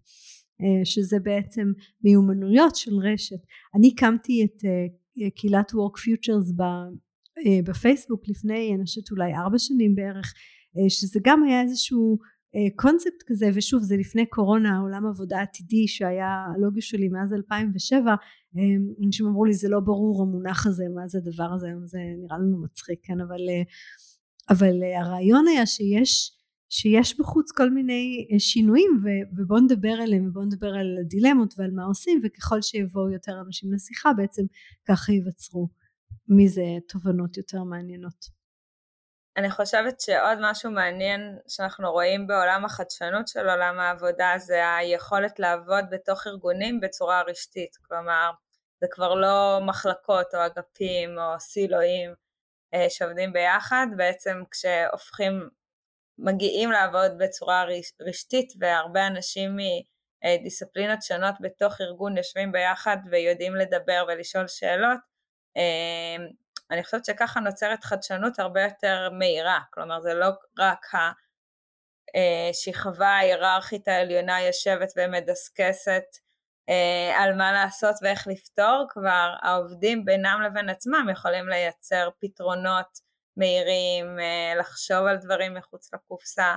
[0.62, 1.72] אה, שזה בעצם
[2.04, 3.40] מיומנויות של רשת.
[3.76, 6.54] אני הקמתי את אה, קהילת work futures
[7.68, 10.34] בפייסבוק לפני אני חושבת אולי ארבע שנים בערך
[10.90, 12.18] שזה גם היה איזשהו
[12.76, 18.16] קונספט כזה ושוב זה לפני קורונה עולם עבודה עתידי שהיה הלוגו שלי מאז 2007
[19.06, 22.62] אנשים אמרו לי זה לא ברור המונח הזה מה זה הדבר הזה זה נראה לנו
[22.62, 23.40] מצחיק כן אבל
[24.50, 26.32] אבל הרעיון היה שיש
[26.70, 29.04] שיש בחוץ כל מיני שינויים
[29.38, 34.14] ובואו נדבר עליהם ובואו נדבר על הדילמות ועל מה עושים וככל שיבואו יותר אנשים לשיחה
[34.14, 34.44] בעצם
[34.88, 35.70] ככה ייווצרו.
[36.28, 38.41] מזה תובנות יותר מעניינות
[39.38, 45.86] אני חושבת שעוד משהו מעניין שאנחנו רואים בעולם החדשנות של עולם העבודה זה היכולת לעבוד
[45.92, 48.32] בתוך ארגונים בצורה רשתית, כלומר
[48.82, 52.14] זה כבר לא מחלקות או אגפים או סילואים
[52.74, 55.50] אה, שעובדים ביחד, בעצם כשהופכים,
[56.18, 57.66] מגיעים לעבוד בצורה
[58.02, 59.58] רשתית והרבה אנשים
[60.24, 65.00] מדיסציפלינות שונות בתוך ארגון יושבים ביחד ויודעים לדבר ולשאול שאלות,
[65.58, 66.26] אה,
[66.72, 70.28] אני חושבת שככה נוצרת חדשנות הרבה יותר מהירה, כלומר זה לא
[70.60, 70.86] רק
[72.50, 76.04] השכבה אה, ההיררכית העליונה יושבת ומדסקסת
[76.70, 83.00] אה, על מה לעשות ואיך לפתור, כבר העובדים בינם לבין עצמם יכולים לייצר פתרונות
[83.38, 86.56] מהירים, אה, לחשוב על דברים מחוץ לקופסה,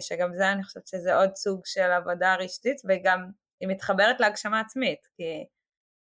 [0.00, 3.30] שגם זה אני חושבת שזה עוד סוג של עבודה רשתית וגם
[3.60, 5.46] היא מתחברת להגשמה עצמית, כי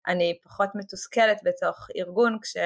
[0.08, 2.58] אני פחות מתוסכלת בתוך ארגון כש...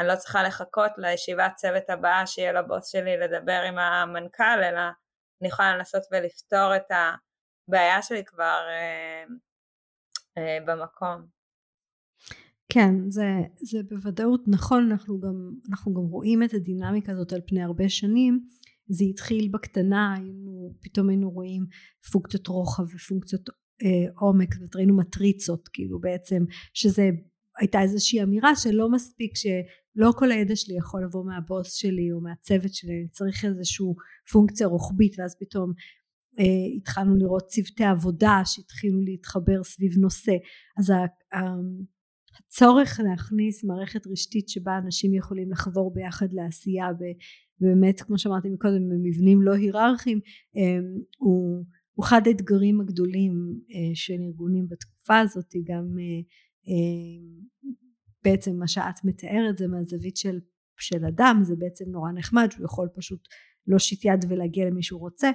[0.00, 4.80] אני לא צריכה לחכות לישיבת צוות הבאה שיהיה לבוס שלי לדבר עם המנכ"ל, אלא
[5.40, 9.24] אני יכולה לנסות ולפתור את הבעיה שלי כבר אה,
[10.38, 11.26] אה, במקום.
[12.72, 17.62] כן, זה, זה בוודאות נכון, אנחנו גם, אנחנו גם רואים את הדינמיקה הזאת על פני
[17.62, 18.40] הרבה שנים.
[18.88, 21.66] זה התחיל בקטנה, היינו, פתאום היינו רואים
[22.12, 23.50] פונקציות רוחב ופונקציות
[23.82, 27.10] אה, עומק, וראינו מטריצות, כאילו בעצם, שזה
[27.58, 29.32] הייתה איזושהי אמירה שלא מספיק
[29.94, 33.86] שלא כל הידע שלי יכול לבוא מהבוס שלי או מהצוות שלי, אני צריך איזושהי
[34.32, 35.72] פונקציה רוחבית ואז פתאום
[36.38, 40.32] אה, התחלנו לראות צוותי עבודה שהתחילו להתחבר סביב נושא.
[40.78, 40.92] אז
[41.32, 46.86] הצורך להכניס מערכת רשתית שבה אנשים יכולים לחבור ביחד לעשייה
[47.60, 50.20] באמת כמו שאמרתי מקודם במבנים לא היררכיים
[50.56, 50.78] אה,
[51.18, 53.32] הוא, הוא אחד האתגרים הגדולים
[53.70, 56.20] אה, של ארגונים בתקופה הזאת גם אה,
[56.68, 57.70] אה,
[58.24, 60.38] בעצם מה שאת מתארת זה מהזווית של,
[60.80, 63.28] של אדם זה בעצם נורא נחמד שהוא יכול פשוט
[63.66, 65.30] להושיט יד ולהגיע למי שהוא רוצה.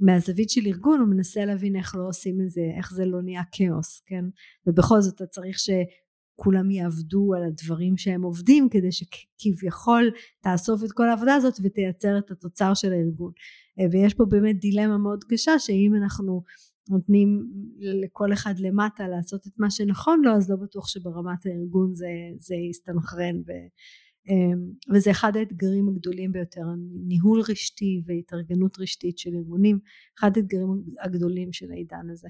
[0.00, 3.42] מהזווית של ארגון הוא מנסה להבין איך לא עושים את זה איך זה לא נהיה
[3.52, 4.24] כאוס כן?
[4.66, 10.10] ובכל זאת אתה צריך שכולם יעבדו על הדברים שהם עובדים כדי שכביכול
[10.42, 13.32] תאסוף את כל העבודה הזאת ותייצר את התוצר של הארגון.
[13.80, 16.42] אה, ויש פה באמת דילמה מאוד קשה שאם אנחנו
[16.88, 22.08] נותנים לכל אחד למטה לעשות את מה שנכון לו אז לא בטוח שברמת הארגון זה,
[22.38, 23.52] זה יסתנכרן ו,
[24.28, 26.64] אמ, וזה אחד האתגרים הגדולים ביותר
[27.06, 29.78] ניהול רשתי והתארגנות רשתית של ארגונים
[30.18, 32.28] אחד האתגרים הגדולים של העידן הזה.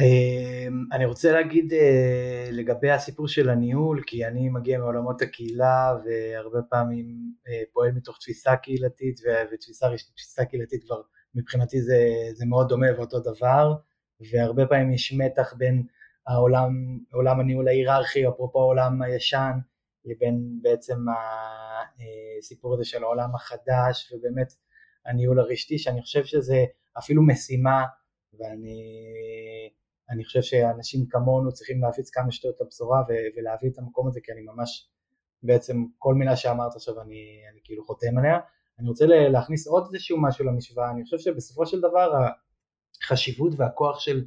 [0.00, 6.62] אמ, אני רוצה להגיד אה, לגבי הסיפור של הניהול כי אני מגיע מעולמות הקהילה והרבה
[6.70, 7.06] פעמים
[7.48, 9.20] אה, פועל מתוך תפיסה קהילתית
[9.52, 11.02] ותפיסה רשתית, תפיסה קהילתית כבר
[11.34, 11.98] מבחינתי זה,
[12.34, 13.74] זה מאוד דומה ואותו דבר,
[14.32, 15.86] והרבה פעמים יש מתח בין
[16.26, 19.52] העולם, עולם הניהול ההיררכי, אפרופו העולם הישן,
[20.04, 20.96] לבין בעצם
[22.38, 24.52] הסיפור הזה של העולם החדש, ובאמת
[25.06, 26.64] הניהול הרשתי, שאני חושב שזה
[26.98, 27.84] אפילו משימה,
[28.38, 33.02] ואני חושב שאנשים כמונו צריכים להפיץ כמה שיותר את הבשורה
[33.36, 34.88] ולהביא את המקום הזה, כי אני ממש,
[35.42, 38.38] בעצם כל מילה שאמרת עכשיו אני, אני כאילו חותם עליה.
[38.78, 42.12] אני רוצה להכניס עוד איזשהו משהו למשוואה, אני חושב שבסופו של דבר
[43.02, 44.24] החשיבות והכוח של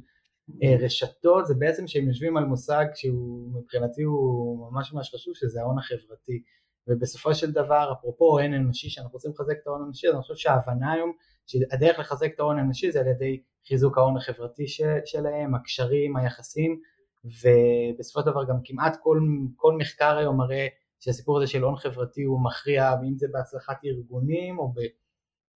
[0.62, 5.60] אה, רשתות זה בעצם שהם יושבים על מושג שהוא מבחינתי הוא ממש ממש חשוב שזה
[5.60, 6.42] ההון החברתי.
[6.88, 10.34] ובסופו של דבר אפרופו הון אנושי שאנחנו רוצים לחזק את ההון האנושי אז אני חושב
[10.34, 11.12] שההבנה היום
[11.46, 14.64] שהדרך לחזק את ההון האנושי זה על ידי חיזוק ההון החברתי
[15.04, 16.80] שלהם, הקשרים, היחסים.
[17.24, 19.20] ובסופו של דבר גם כמעט כל,
[19.56, 20.66] כל מחקר היום מראה
[21.00, 24.74] שהסיפור הזה של הון חברתי הוא מכריע, אם זה בהצלחת ארגונים או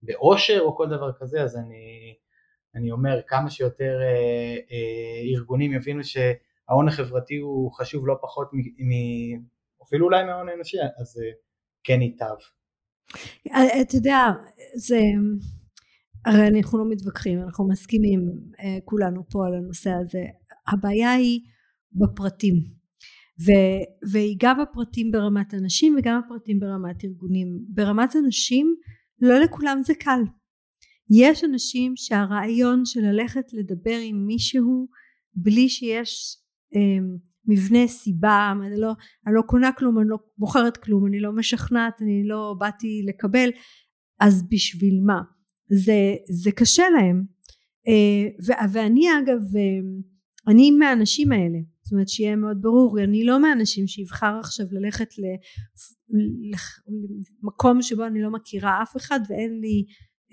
[0.02, 2.14] באושר או כל דבר כזה, אז אני,
[2.74, 8.59] אני אומר כמה שיותר אה, אה, ארגונים יבינו שההון החברתי הוא חשוב לא פחות מ...
[8.59, 8.92] מ
[9.83, 11.30] אפילו אולי מההון האנושי, אז אה,
[11.85, 12.35] כן ייטב.
[13.50, 14.18] אה, אתה יודע,
[14.76, 15.00] זה...
[16.26, 18.20] הרי אנחנו לא מתווכחים, אנחנו מסכימים
[18.61, 20.24] אה, כולנו פה על הנושא הזה.
[20.72, 21.40] הבעיה היא
[21.92, 22.54] בפרטים.
[23.40, 27.64] ו- והיא גם הפרטים ברמת אנשים וגם הפרטים ברמת ארגונים.
[27.68, 28.75] ברמת אנשים
[29.20, 30.20] לא לכולם זה קל.
[31.11, 34.88] יש אנשים שהרעיון של ללכת לדבר עם מישהו
[35.35, 36.37] בלי שיש
[36.75, 37.07] אה,
[37.47, 38.92] מבנה סיבה אני לא,
[39.27, 43.51] אני לא קונה כלום אני לא בוחרת כלום אני לא משכנעת אני לא באתי לקבל
[44.20, 45.20] אז בשביל מה?
[45.68, 47.25] זה, זה קשה להם.
[47.88, 49.62] אה, ואני אגב אה,
[50.49, 55.09] אני מהאנשים האלה זאת אומרת שיהיה מאוד ברור אני לא מהאנשים שיבחר עכשיו ללכת
[57.42, 59.85] למקום שבו אני לא מכירה אף אחד ואין לי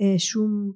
[0.01, 0.71] אה, שום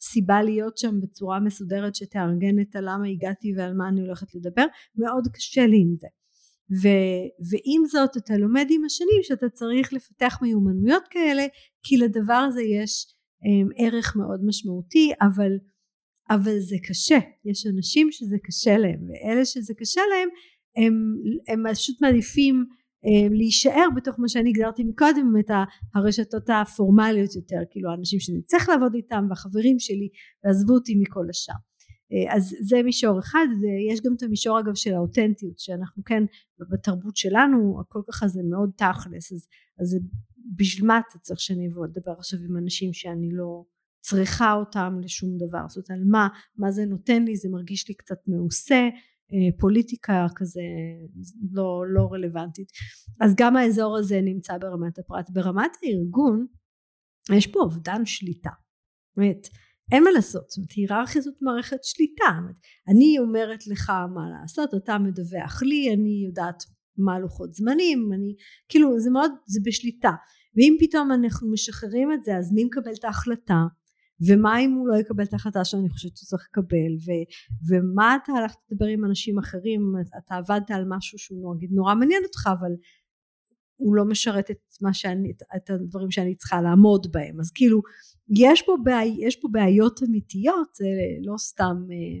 [0.00, 4.64] סיבה להיות שם בצורה מסודרת שתארגן את הלמה הגעתי ועל מה אני הולכת לדבר
[4.96, 6.06] מאוד קשה לי עם זה.
[6.82, 6.88] ו,
[7.50, 11.46] ועם זאת אתה לומד עם השנים שאתה צריך לפתח מיומנויות כאלה
[11.82, 13.14] כי לדבר הזה יש
[13.76, 15.52] ערך מאוד משמעותי אבל
[16.30, 17.18] אבל זה קשה.
[17.44, 20.28] יש אנשים שזה קשה להם ואלה שזה קשה להם
[21.48, 22.64] הם, פשוט מעדיפים
[23.06, 25.50] אה, להישאר בתוך מה שאני הגדרתי מקודם את
[25.94, 30.08] הרשתות הפורמליות יותר כאילו האנשים שאני צריך לעבוד איתם והחברים שלי
[30.44, 31.54] ועזבו אותי מכל השאר.
[32.12, 33.46] אה, אז זה מישור אחד
[33.92, 36.22] יש גם את המישור אגב של האותנטיות שאנחנו כן
[36.70, 39.46] בתרבות שלנו הכל ככה זה מאוד תכלס אז,
[39.80, 39.98] אז
[40.56, 43.64] בשביל מה אתה צריך שאני אבוא לדבר עכשיו עם אנשים שאני לא
[44.00, 45.68] צריכה אותם לשום דבר.
[45.68, 48.88] זאת אומרת על מה מה זה נותן לי זה מרגיש לי קצת מעושה
[49.32, 50.60] אה, פוליטיקה כזה
[51.52, 52.68] לא, לא רלוונטית.
[53.20, 55.30] אז גם האזור הזה נמצא ברמת הפרט.
[55.30, 56.46] ברמת הארגון
[57.36, 58.50] יש פה אובדן שליטה.
[59.16, 59.48] באמת
[59.92, 60.48] אין מה לעשות.
[60.48, 62.38] זאת אומרת היררכיה זאת מערכת שליטה.
[62.88, 66.62] אני אומרת לך מה לעשות אתה מדווח לי אני יודעת
[66.96, 68.34] מה לוחות זמנים אני
[68.68, 70.10] כאילו זה מאוד זה בשליטה.
[70.56, 73.62] ואם פתאום אנחנו משחררים את זה אז מי מקבל את ההחלטה
[74.26, 76.96] ומה אם הוא לא יקבל את ההחלטה שאני חושבת שהוא צריך לקבל.
[77.06, 77.10] ו,
[77.68, 79.94] ומה אתה הלכת לדבר עם אנשים אחרים?
[80.18, 82.72] אתה עבדת על משהו שהוא נגיד נורא מעניין אותך אבל
[83.76, 87.40] הוא לא משרת את מה שאני את הדברים שאני צריכה לעמוד בהם.
[87.40, 87.82] אז כאילו
[88.36, 90.86] יש פה, בעי, יש פה בעיות אמיתיות זה
[91.20, 92.20] לא סתם אה,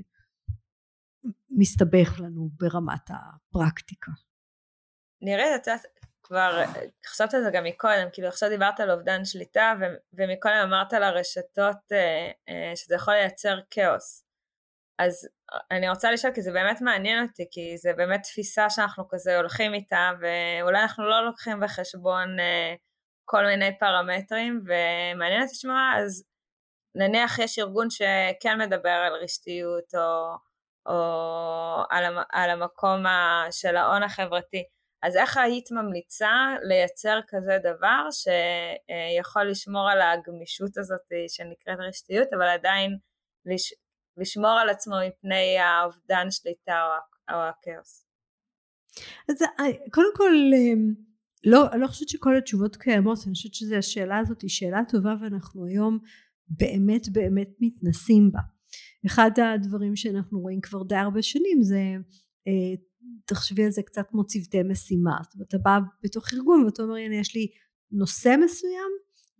[1.50, 4.12] מסתבך לנו ברמת הפרקטיקה.
[5.22, 5.84] נראה את יודעת
[6.22, 6.64] כבר
[7.06, 9.74] חשבת על זה גם מקודם, כאילו עכשיו דיברת על אובדן שליטה
[10.12, 14.24] ומקודם אמרת על הרשתות אה, אה, שזה יכול לייצר כאוס.
[14.98, 15.28] אז
[15.70, 19.74] אני רוצה לשאול כי זה באמת מעניין אותי, כי זה באמת תפיסה שאנחנו כזה הולכים
[19.74, 22.74] איתה ואולי אנחנו לא לוקחים בחשבון אה,
[23.24, 26.24] כל מיני פרמטרים ומעניין אותי לשמוע, אז
[26.94, 30.36] נניח יש ארגון שכן מדבר על רשתיות או,
[30.86, 33.04] או על, על המקום
[33.50, 34.64] של ההון החברתי,
[35.02, 36.30] אז איך היית ממליצה
[36.62, 42.98] לייצר כזה דבר שיכול לשמור על הגמישות הזאת שנקראת רשתיות, אבל עדיין
[43.46, 43.74] לש...
[44.16, 48.06] לשמור על עצמו מפני האובדן שליטה או, או הכאוס?
[49.28, 50.94] אז אה, קודם כל אמ,
[51.44, 55.66] לא, אני לא חושבת שכל התשובות קיימות, אני חושבת שהשאלה הזאת היא שאלה טובה ואנחנו
[55.66, 55.98] היום
[56.48, 58.40] באמת באמת מתנסים בה.
[59.06, 61.80] אחד הדברים שאנחנו רואים כבר די הרבה שנים זה
[62.48, 62.74] אה,
[63.26, 65.16] תחשבי על זה קצת כמו צוותי משימה.
[65.22, 67.46] זאת אומרת אתה בא בתוך ארגון ואתה אומר הנה יש לי
[67.92, 68.90] נושא מסוים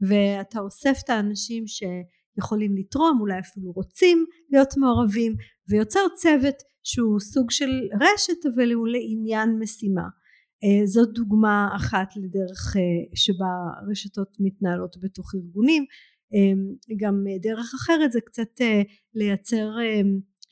[0.09, 5.37] ואתה אוסף את האנשים שיכולים לתרום אולי אפילו רוצים להיות מעורבים
[5.69, 7.71] ויוצר צוות שהוא סוג של
[8.01, 10.09] רשת אבל הוא לעניין משימה.
[10.65, 12.83] אה, זאת דוגמה אחת לדרך אה,
[13.15, 13.53] שבה
[13.91, 15.85] רשתות מתנהלות בתוך ארגונים.
[16.97, 18.61] גם דרך אחרת זה קצת
[19.15, 19.71] לייצר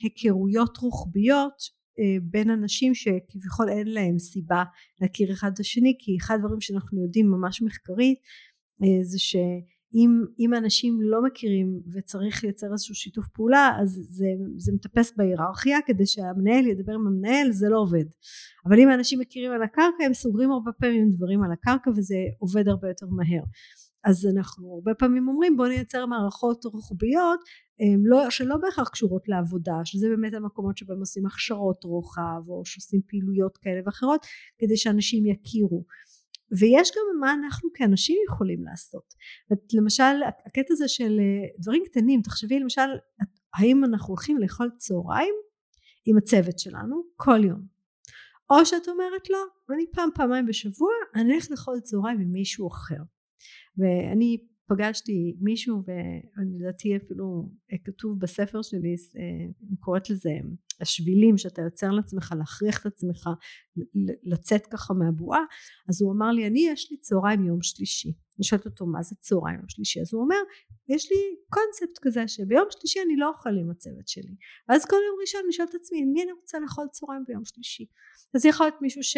[0.02, 1.77] היכרויות רוחביות אה,
[2.22, 4.64] בין אנשים שכביכול אין להם סיבה
[5.00, 8.18] להכיר אחד את השני כי אחד הדברים שאנחנו יודעים ממש מחקרית
[8.82, 15.12] אה, זה שאם אנשים לא מכירים וצריך לייצר איזשהו שיתוף פעולה אז זה, זה מטפס
[15.16, 18.04] בהיררכיה כדי שהמנהל ידבר עם המנהל זה לא עובד.
[18.66, 22.68] אבל אם אנשים מכירים על הקרקע הם סוגרים הרבה פעמים דברים על הקרקע וזה עובד
[22.68, 23.44] הרבה יותר מהר
[24.04, 27.40] אז אנחנו הרבה פעמים אומרים בוא נייצר מערכות רוחביות
[28.04, 33.56] לא, שלא בהכרח קשורות לעבודה שזה באמת המקומות שבהם עושים הכשרות רוחב או שעושים פעילויות
[33.56, 34.26] כאלה ואחרות
[34.58, 35.84] כדי שאנשים יכירו.
[36.61, 39.14] ויש גם מה אנחנו כאנשים יכולים לעשות.
[39.74, 42.88] למשל הקטע הזה של אה, דברים קטנים תחשבי למשל
[43.54, 45.34] האם אנחנו הולכים לאכול צהריים
[46.06, 47.78] עם הצוות שלנו כל יום?
[48.50, 49.38] או שאת אומרת לא
[49.74, 53.02] אני פעם פעמיים בשבוע אני אלך לאכול צהריים עם מישהו אחר
[53.79, 59.22] ואני פגשתי מישהו ולדעתי אפילו אה, כתוב בספר שלי אה,
[59.68, 60.31] אני קוראת לזה
[60.81, 63.29] השבילים שאתה יוצר לעצמך להכריח את עצמך
[64.24, 65.40] לצאת ככה מהבועה.
[65.88, 68.09] אז הוא אמר לי אני יש לי צהריים יום שלישי.
[68.09, 70.01] אני שואלת אותו מה זה צהריים יום שלישי?
[70.01, 70.42] אז הוא אומר
[70.88, 74.35] יש לי קונספט כזה שביום שלישי אני לא אוכל עם הצוות שלי.
[74.68, 77.87] ואז כל יום ראשון אני שואלת את עצמי מי אני רוצה לאכול צהריים ביום שלישי?
[78.35, 79.16] אז יכול להיות מישהו ש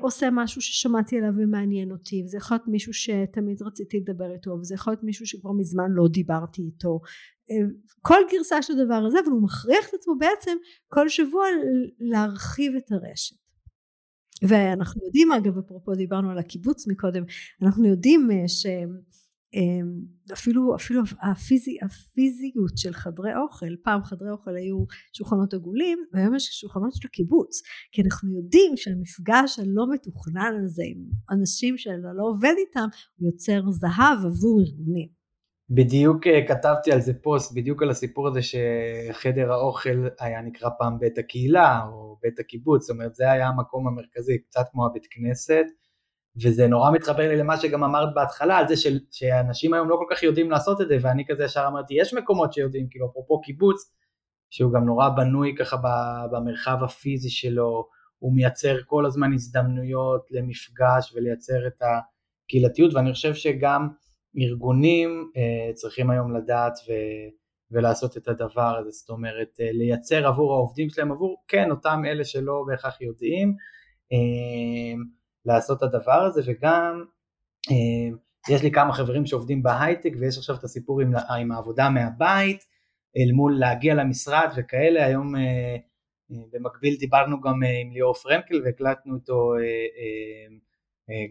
[0.00, 4.74] עושה משהו ששמעתי עליו ומעניין אותי וזה יכול להיות מישהו שתמיד רציתי לדבר איתו וזה
[4.74, 7.00] יכול להיות מישהו שכבר מזמן לא דיברתי איתו.
[8.02, 10.56] כל גרסה של הדבר הזה אבל הוא מכריח את עצמו בעצם
[10.88, 11.44] כל שבוע
[12.00, 13.36] להרחיב את הרשת.
[14.48, 17.24] ואנחנו יודעים אגב אפרופו דיברנו על הקיבוץ מקודם
[17.62, 18.66] אנחנו יודעים ש...
[19.56, 20.00] אמ,
[20.32, 26.44] אפילו אפילו הפיזי, הפיזיות של חדרי אוכל פעם חדרי אוכל היו שולחנות עגולים והיום יש
[26.44, 30.98] שולחנות של קיבוץ כי אנחנו יודעים שהמפגש הלא מתוכנן הזה עם
[31.30, 35.08] אנשים שאתה לא עובד איתם הוא יוצר זהב עבור ארגונים.
[35.70, 40.98] בדיוק אה, כתבתי על זה פוסט בדיוק על הסיפור הזה שחדר האוכל היה נקרא פעם
[40.98, 45.64] בית הקהילה או בית הקיבוץ זאת אומרת זה היה המקום המרכזי קצת כמו הבית כנסת
[46.42, 50.14] וזה נורא מתחבר לי למה שגם אמרת בהתחלה, על זה של, שאנשים היום לא כל
[50.14, 53.94] כך יודעים לעשות את זה, ואני כזה ישר אמרתי, יש מקומות שיודעים, כאילו אפרופו קיבוץ,
[54.50, 55.76] שהוא גם נורא בנוי ככה
[56.32, 63.88] במרחב הפיזי שלו, הוא מייצר כל הזמן הזדמנויות למפגש ולייצר את הקהילתיות, ואני חושב שגם
[64.38, 66.92] ארגונים אה, צריכים היום לדעת ו,
[67.70, 72.24] ולעשות את הדבר הזה, זאת אומרת, אה, לייצר עבור העובדים שלהם, עבור, כן, אותם אלה
[72.24, 73.56] שלא בהכרח יודעים,
[74.12, 75.02] אה,
[75.46, 77.04] לעשות את הדבר הזה וגם
[77.70, 78.16] אה,
[78.54, 82.64] יש לי כמה חברים שעובדים בהייטק ויש עכשיו את הסיפור עם, עם העבודה מהבית
[83.16, 85.06] אל מול להגיע למשרד וכאלה.
[85.06, 85.76] היום אה,
[86.30, 89.52] אה, במקביל דיברנו גם עם ליאור פרנקל והקלטנו איתו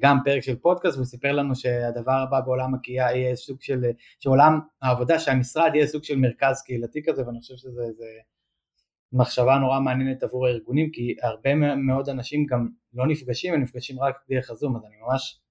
[0.01, 3.81] גם פרק של פודקאסט והוא סיפר לנו שהדבר הבא בעולם הקהילה יהיה סוג של,
[4.19, 8.05] שעולם העבודה שהמשרד יהיה סוג של מרכז קהילתי כזה ואני חושב שזה זה,
[9.13, 14.15] מחשבה נורא מעניינת עבור הארגונים כי הרבה מאוד אנשים גם לא נפגשים, הם נפגשים רק
[14.29, 15.41] דרך הזום אז אני ממש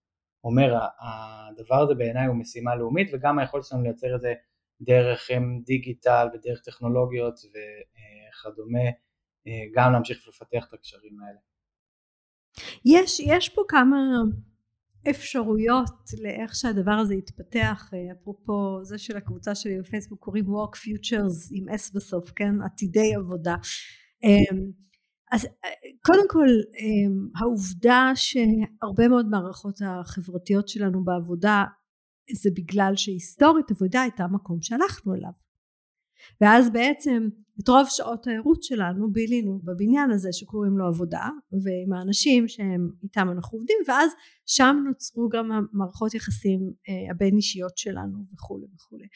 [0.44, 4.34] אומר הדבר הזה בעיניי הוא משימה לאומית וגם היכולת שלנו לייצר את זה
[4.80, 5.30] דרך
[5.64, 8.90] דיגיטל ודרך טכנולוגיות וכדומה
[9.74, 11.38] גם להמשיך לפתח את הקשרים האלה.
[12.84, 13.96] יש, יש פה כמה
[15.10, 21.68] אפשרויות לאיך שהדבר הזה יתפתח אפרופו זה של הקבוצה שלי בפייסבוק קוראים Walk Futures עם
[21.68, 22.62] S בסוף כן?
[22.62, 23.54] עתידי עבודה.
[24.24, 24.70] אמ,
[25.32, 25.46] אז
[26.06, 26.46] קודם כל
[26.78, 31.64] אמ, העובדה שהרבה מאוד מערכות החברתיות שלנו בעבודה
[32.42, 35.32] זה בגלל שהיסטורית עבודה הייתה מקום שהלכנו אליו
[36.40, 37.28] ואז בעצם
[37.62, 43.28] את רוב שעות הערות שלנו בילינו בבניין הזה שקוראים לו עבודה ועם האנשים שהם איתם
[43.32, 44.10] אנחנו עובדים ואז
[44.46, 49.06] שם נוצרו גם המערכות יחסים אה, הבין אישיות שלנו וכולי וכולי.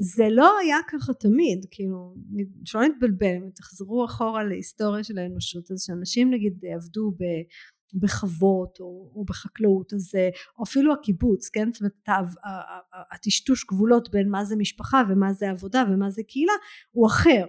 [0.00, 2.14] זה לא היה ככה תמיד כאילו
[2.64, 7.24] שלא נתבלבל אם תחזרו אחורה להיסטוריה של האנושות אז שאנשים נגיד עבדו ב
[7.94, 10.14] בחוות או, או בחקלאות אז
[10.58, 11.72] או אפילו הקיבוץ כן?
[11.72, 12.24] זאת אומרת
[13.12, 16.52] הטשטוש גבולות בין מה זה משפחה ומה זה עבודה ומה זה קהילה
[16.90, 17.44] הוא אחר.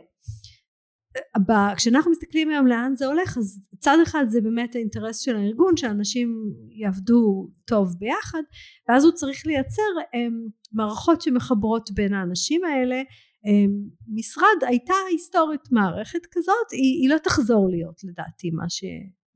[1.75, 6.53] כשאנחנו מסתכלים היום לאן זה הולך אז צד אחד זה באמת האינטרס של הארגון שאנשים
[6.71, 8.41] יעבדו טוב ביחד
[8.89, 13.01] ואז הוא צריך לייצר הם, מערכות שמחברות בין האנשים האלה.
[13.45, 13.71] הם,
[14.13, 18.83] משרד הייתה היסטורית מערכת כזאת היא, היא לא תחזור להיות לדעתי מה ש...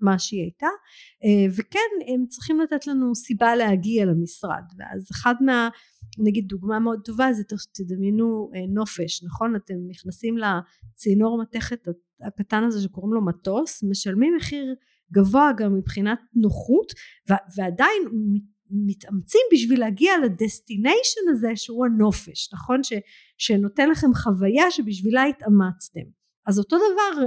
[0.04, 0.68] מה שהיא הייתה
[1.24, 5.70] אה, וכן הם צריכים לתת לנו סיבה להגיע למשרד ואז אחד מה
[6.18, 9.56] נגיד דוגמה מאוד טובה זה תדמיינו אה, נופש נכון?
[9.56, 11.88] אתם נכנסים לצינור מתכת
[12.22, 14.76] הקטן הזה שקוראים לו מטוס משלמים מחיר
[15.14, 16.94] גבוה גם מבחינת נוחות
[17.58, 18.04] ועדיין
[18.70, 22.84] מתאמצים בשביל להגיע לדסטיניישן הזה שהוא הנופש נכון?
[22.84, 22.94] ש,
[23.38, 27.26] שנותן לכם חוויה שבשבילה התאמצתם אז אותו דבר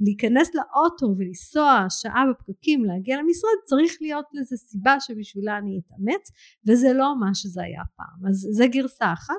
[0.00, 6.30] להיכנס לאוטו ולנסוע שעה בפקקים להגיע למשרד צריך להיות לזה סיבה שבשבילה אני אתאמץ
[6.68, 8.28] וזה לא מה שזה היה פעם.
[8.28, 9.34] אז זה גרסה אחת.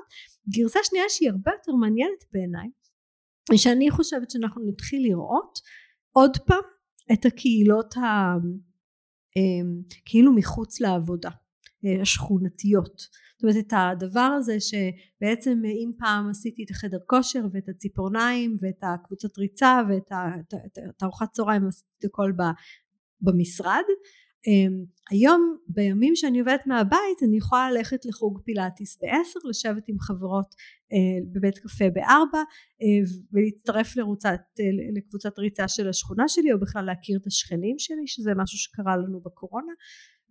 [0.48, 2.68] גרסה שנייה שהיא הרבה יותר מעניינת בעיניי
[3.56, 5.58] שאני חושבת שאנחנו נתחיל לראות
[6.12, 6.62] עוד פעם
[7.12, 8.34] את הקהילות ה...
[9.36, 11.30] אמ, כאילו מחוץ לעבודה
[12.02, 12.98] השכונתיות.
[12.98, 18.82] זאת אומרת את הדבר הזה שבעצם אם פעם עשיתי את החדר כושר ואת הציפורניים ואת
[18.82, 20.12] הקבוצת ריצה ואת
[21.02, 22.32] הארוחת צהריים עשיתי את הכל
[23.20, 23.82] במשרד
[24.46, 30.54] אמ, היום בימים שאני עובדת מהבית אני יכולה ללכת לחוג פילאטיס בעשר לשבת עם חברות
[30.92, 32.38] אה, בבית קפה בארבע
[32.82, 32.86] אה,
[33.32, 34.40] ולהצטרף לרוצת,
[34.96, 39.20] לקבוצת ריצה של השכונה שלי או בכלל להכיר את השכנים שלי שזה משהו שקרה לנו
[39.20, 39.72] בקורונה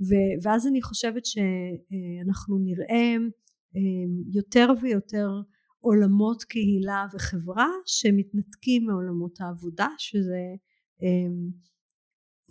[0.02, 3.16] ו- ואז אני חושבת שאנחנו נראה
[3.76, 5.30] אמ, יותר ויותר
[5.80, 10.42] עולמות קהילה וחברה שמתנתקים מעולמות העבודה שזה
[11.02, 11.50] אמ,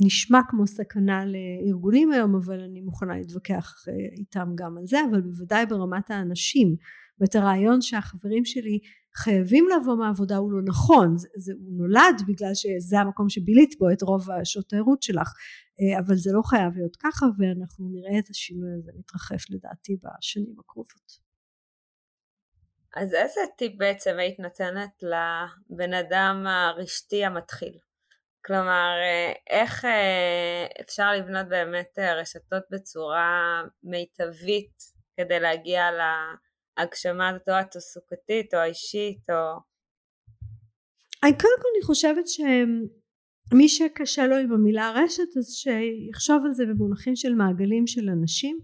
[0.00, 5.20] נשמע כמו סכנה לארגונים היום אבל אני מוכנה להתווכח אה, איתם גם על זה אבל
[5.20, 6.76] בוודאי ברמת האנשים.
[7.20, 8.78] ואת הרעיון שהחברים שלי
[9.16, 13.90] חייבים לבוא מהעבודה הוא לא נכון זה, זה, הוא נולד בגלל שזה המקום שבילית בו
[13.92, 15.32] את רוב השעות הערות שלך
[15.80, 20.56] אה, אבל זה לא חייב להיות ככה ואנחנו נראה את השינוי הזה מתרחש לדעתי בשנים
[20.58, 21.26] הקרובות.
[22.96, 27.78] אז איזה טיפ בעצם היית נותנת לבן אדם הרשתי המתחיל?
[28.46, 34.82] כלומר, אה, איך אה, אפשר לבנות באמת רשתות בצורה מיטבית
[35.16, 35.90] כדי להגיע
[36.78, 39.60] להגשמה הזאת או התעסוקתית או האישית או...
[41.20, 47.16] קודם כל אני חושבת שמי שקשה לו עם המילה רשת אז שיחשוב על זה במונחים
[47.16, 48.58] של מעגלים של אנשים.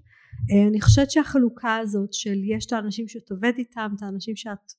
[0.51, 4.73] אה, אני חושבת שהחלוקה הזאת של יש את האנשים שאת עובד איתם את האנשים שאת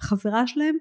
[0.00, 0.76] חברה שלהם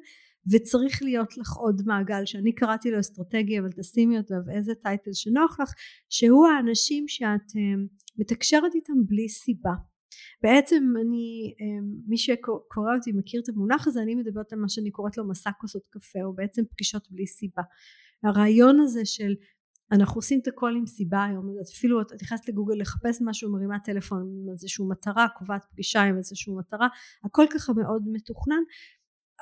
[0.52, 5.60] וצריך להיות לך עוד מעגל שאני קראתי לו אסטרטגיה אבל תשימי אותו איזה טייטל שנוח
[5.60, 5.74] לך
[6.10, 7.84] שהוא האנשים שאת אה,
[8.18, 9.74] מתקשרת איתם בלי סיבה
[10.44, 14.92] בעצם אני אה, מי שקורא אותי מכיר את המונח הזה אני מדברת על מה שאני
[14.92, 17.62] קוראת לו מסע כוסות קפה או בעצם פגישות בלי סיבה
[18.24, 19.34] הרעיון הזה של
[19.92, 24.22] אנחנו עושים את הכל עם סיבה היום אפילו את נכנסת לגוגל לחפש משהו מרימה טלפון
[24.22, 26.88] עם איזושהי מטרה קובעת פגישה עם איזושהי מטרה
[27.24, 28.64] הכל ככה מאוד מתוכנן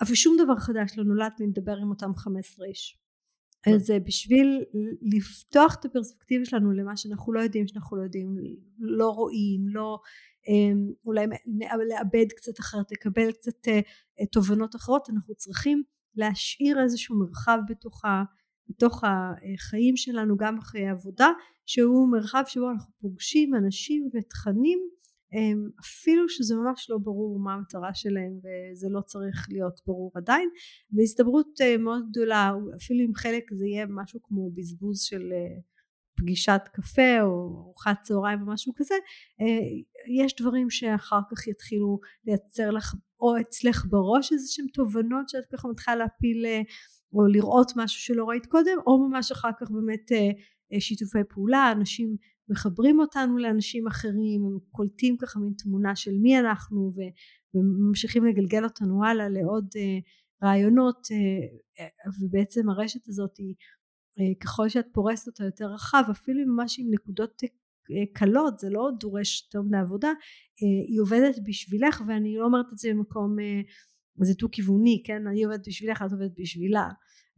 [0.02, 2.98] אבל שום דבר חדש לא נולד מלדבר עם אותם 15 איש
[3.64, 3.72] כן.
[3.74, 4.64] אז בשביל
[5.02, 8.36] לפתוח את הפרספקטיבה שלנו למה שאנחנו לא יודעים שאנחנו לא יודעים
[8.80, 10.00] לא רואים לא אמ,
[11.06, 11.26] אולי
[11.90, 13.80] לאבד קצת אחרת לקבל קצת אה,
[14.32, 15.84] תובנות אחרות אנחנו צריכים
[16.16, 18.24] להשאיר איזשהו מרחב בתוך ה...
[18.70, 21.30] בתוך החיים שלנו גם אחרי עבודה
[21.66, 24.80] שהוא מרחב שבו אנחנו פוגשים אנשים ותכנים
[25.80, 30.50] אפילו שזה ממש לא ברור מה המטרה שלהם וזה לא צריך להיות ברור עדיין.
[30.92, 35.60] והסתברות אה, מאוד גדולה אפילו אם חלק זה יהיה משהו כמו בזבוז של אה,
[36.22, 38.96] פגישת קפה או ארוחת צהריים או משהו כזה
[39.42, 39.46] אה,
[40.24, 45.68] יש דברים שאחר כך יתחילו לייצר לך או אצלך בראש איזה שהם תובנות שאת ככה
[45.68, 46.46] מתחילה להפיל
[47.14, 50.30] או לראות משהו שלא ראית קודם או ממש אחר כך באמת אה,
[50.74, 52.16] אה, שיתופי פעולה אנשים
[52.50, 56.94] מחברים אותנו לאנשים אחרים הם קולטים ככה מין תמונה של מי אנחנו
[57.56, 60.00] וממשיכים לגלגל אותנו הלאה לעוד אה,
[60.48, 61.08] רעיונות
[62.22, 63.56] ובעצם הרשת הזאת היא
[64.40, 67.42] ככל שאת פורסת אותה יותר רחב אפילו ממש עם נקודות
[68.14, 70.12] קלות זה לא דורש יותר מדי עבודה
[70.88, 73.36] היא עובדת בשבילך ואני לא אומרת את זה במקום
[74.22, 75.28] זה דו כיווני כן?
[75.28, 76.90] אני עובדת בשבילך את עובדת בשבילה.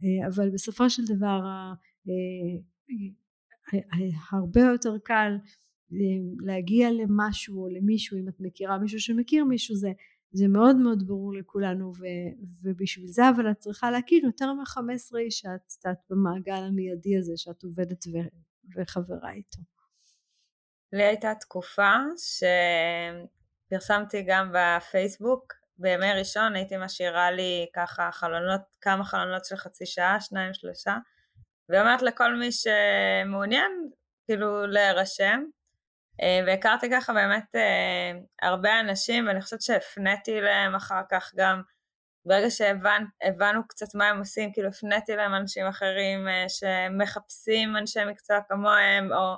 [0.03, 1.41] אה, אבל בסופו של דבר
[2.09, 2.13] אה,
[3.73, 3.79] אה,
[4.31, 5.37] הרבה יותר קל
[6.45, 9.91] להגיע למשהו או למישהו אם את מכירה מישהו שמכיר מישהו זה
[10.33, 12.03] זה מאוד מאוד ברור לכולנו ו,
[12.63, 17.63] ובשביל זה אבל את צריכה להכיר יותר מ-15 איש שאת, את במעגל המיידי הזה שאת
[17.63, 18.11] עובדת ו,
[18.75, 19.61] וחברה איתו.
[20.93, 21.95] לי הייתה תקופה
[23.67, 25.53] שפרסמתי גם בפייסבוק.
[25.77, 30.97] בימי ראשון הייתי משאירה לי ככה חלונות, כמה חלונות של חצי שעה, שניים שלושה,
[31.69, 33.71] ואומרת לכל מי שמעוניין
[34.25, 35.43] כאילו להירשם,
[36.47, 38.11] והכרתי ככה באמת אה,
[38.41, 41.61] הרבה אנשים ואני חושבת שהפניתי להם אחר כך גם
[42.25, 48.37] ברגע שהבנו קצת מה הם עושים, כאילו הפניתי להם אנשים אחרים אה, שמחפשים אנשי מקצוע
[48.49, 49.35] כמוהם או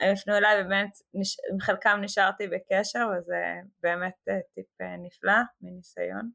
[0.00, 0.90] הם הפנו אליי ובאמת.
[1.52, 3.42] עם חלקם נשארתי בקשר וזה
[3.82, 6.30] באמת אה, טיפ אה, נפלא מניסיון.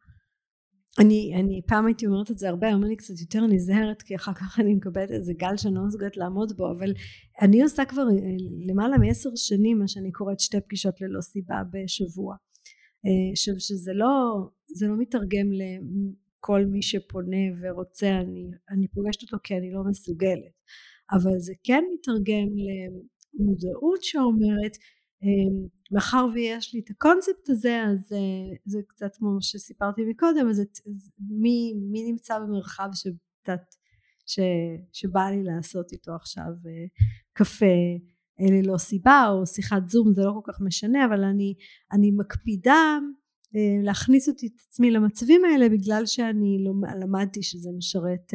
[0.99, 4.33] אני, אני פעם הייתי אומרת את זה הרבה, היום אני קצת יותר נזהרת כי אחר
[4.33, 6.93] כך אני מקבלת איזה גל שאני לא מסוגלת לעמוד בו, אבל
[7.41, 8.35] אני עושה כבר אה,
[8.67, 12.35] למעלה מעשר שנים מה שאני קוראת שתי פגישות ללא סיבה בשבוע.
[13.35, 19.57] ש, שזה לא, זה לא מתרגם לכל מי שפונה ורוצה, אני, אני פוגשת אותו כי
[19.57, 20.55] אני לא מסוגלת,
[21.11, 22.47] אבל זה כן מתרגם
[23.33, 24.77] מודעות שאומרת
[25.91, 30.59] מאחר ויש לי את הקונספט הזה אז אה, זה קצת כמו מה שסיפרתי מקודם אז
[30.59, 30.77] את,
[31.29, 33.75] מי, מי נמצא במרחב שתת,
[34.25, 34.39] ש,
[34.93, 36.85] שבא לי לעשות איתו עכשיו אה,
[37.33, 37.65] קפה
[38.39, 41.53] אה, ללא סיבה או שיחת זום זה לא כל כך משנה אבל אני,
[41.91, 42.97] אני מקפידה
[43.83, 46.63] להכניס אותי את עצמי למצבים האלה בגלל שאני
[47.01, 48.33] למדתי שזה משרת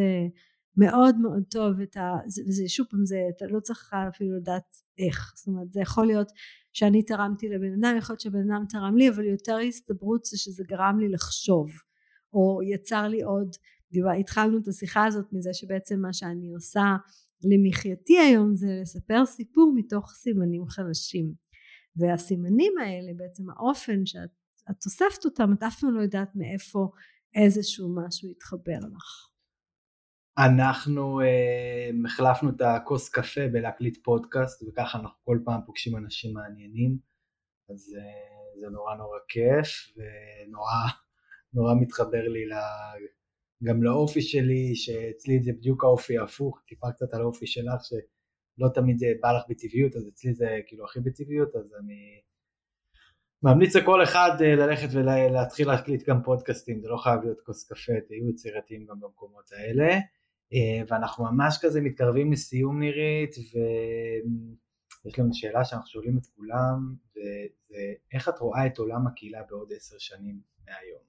[0.76, 2.16] מאוד מאוד טוב את ה...
[2.48, 6.32] וזה שוב פעם זה אתה לא צריך אפילו לדעת איך זאת אומרת זה יכול להיות
[6.72, 10.64] שאני תרמתי לבן אדם יכול להיות שבן אדם תרם לי אבל יותר הסתברות זה שזה
[10.68, 11.70] גרם לי לחשוב
[12.32, 13.48] או יצר לי עוד
[14.20, 16.96] התחלנו את השיחה הזאת מזה שבעצם מה שאני עושה
[17.44, 21.34] למחייתי היום זה לספר סיפור מתוך סימנים חלשים
[21.96, 26.90] והסימנים האלה בעצם האופן שאת אוספת אותם את אף פעם לא יודעת מאיפה
[27.34, 29.31] איזשהו משהו יתחבר לך
[30.38, 36.98] אנחנו uh, החלפנו את הכוס קפה בלהקליט פודקאסט וככה אנחנו כל פעם פוגשים אנשים מעניינים
[37.70, 40.72] אז uh, זה נורא נורא כיף ונורא
[41.54, 42.44] נורא מתחבר לי
[43.64, 48.98] גם לאופי שלי, שאצלי זה בדיוק האופי ההפוך, טיפה קצת על האופי שלך, שלא תמיד
[48.98, 52.20] זה בא לך בטבעיות, אז אצלי זה כאילו הכי בטבעיות, אז אני
[53.42, 57.92] ממליץ לכל אחד אה, ללכת ולהתחיל להקליט גם פודקאסטים, זה לא חייב להיות כוס קפה,
[58.06, 59.98] תהיו יצירתיים גם במקומות האלה.
[60.52, 63.36] אה, ואנחנו ממש כזה מתקרבים לסיום נירית,
[65.04, 69.72] ויש לנו שאלה שאנחנו שואלים את כולם, וזה איך את רואה את עולם הקהילה בעוד
[69.72, 71.02] עשר שנים מהיום?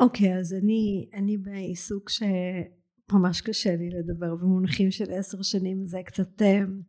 [0.00, 5.98] אוקיי, okay, אז אני, אני בעיסוק שממש קשה לי לדבר במונחים של עשר שנים, זה
[6.04, 6.42] קצת...
[6.42, 6.80] אמ,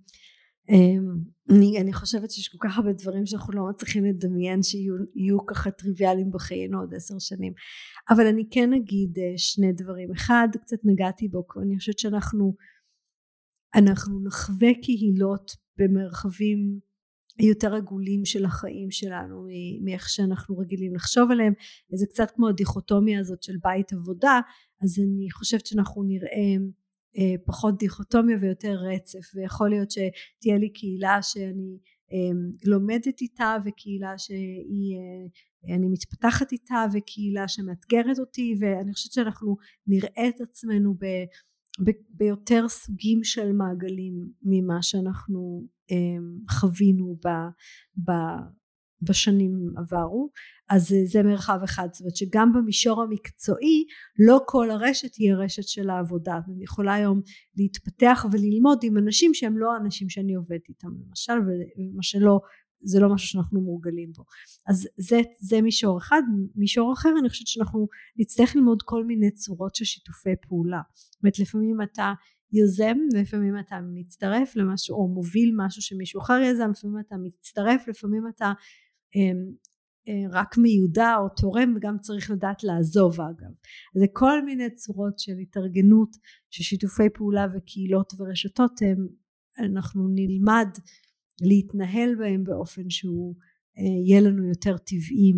[0.70, 6.32] אני, אני חושבת שיש כל כך הרבה דברים שאנחנו לא מצליחים לדמיין שיהיו ככה טריוויאליים
[6.32, 7.54] בחיינו עוד עשר שנים.
[8.10, 10.12] אבל אני כן אגיד אה, שני דברים.
[10.12, 12.56] אחד קצת נגעתי בו אני חושבת שאנחנו
[13.76, 16.80] אנחנו נחווה קהילות במרחבים
[17.40, 19.48] יותר עגולים של החיים שלנו
[19.84, 21.54] מאיך שאנחנו רגילים לחשוב עליהם.
[21.94, 24.40] זה קצת כמו הדיכוטומיה הזאת של בית עבודה
[24.84, 26.83] אז אני חושבת שאנחנו נראה אה,
[27.46, 31.78] פחות דיכוטומיה ויותר רצף ויכול להיות שתהיה לי קהילה שאני
[32.14, 39.58] אמ, לומדת איתה וקהילה שהיא אה, אני מתפתחת איתה וקהילה שמאתגרת אותי ואני חושבת שאנחנו
[39.88, 41.06] נראה את עצמנו ב,
[41.86, 47.30] ב, ביותר סוגים של מעגלים ממה שאנחנו אמ, חווינו ב,
[47.98, 48.12] ב,
[49.04, 50.30] בשנים עברו
[50.70, 51.88] אז זה מרחב אחד.
[51.92, 53.86] זאת אומרת שגם במישור המקצועי
[54.28, 56.40] לא כל הרשת היא הרשת של העבודה.
[56.56, 57.22] אני יכולה היום
[57.58, 62.40] להתפתח וללמוד עם אנשים שהם לא האנשים שאני עובדת איתם למשל ומה שלא
[62.86, 64.24] זה לא משהו שאנחנו מורגלים בו.
[64.68, 66.22] אז זה, זה מישור אחד.
[66.56, 67.88] מישור אחר אני חושבת שאנחנו
[68.18, 70.82] נצטרך ללמוד כל מיני צורות של שיתופי פעולה.
[70.94, 72.14] זאת אומרת לפעמים אתה
[72.52, 78.24] יוזם ולפעמים אתה מצטרף למשהו או מוביל משהו שמישהו אחר יזם לפעמים אתה מצטרף לפעמים
[78.36, 78.54] אתה אה,
[80.32, 83.52] רק מיודע או תורם וגם צריך לדעת לעזוב אגב.
[83.96, 86.10] זה כל מיני צורות של התארגנות
[86.50, 89.08] של שיתופי פעולה וקהילות ורשתות הם,
[89.60, 90.68] אנחנו נלמד
[91.42, 93.36] להתנהל בהם באופן שהוא
[93.78, 95.34] אה, יהיה לנו יותר טבעי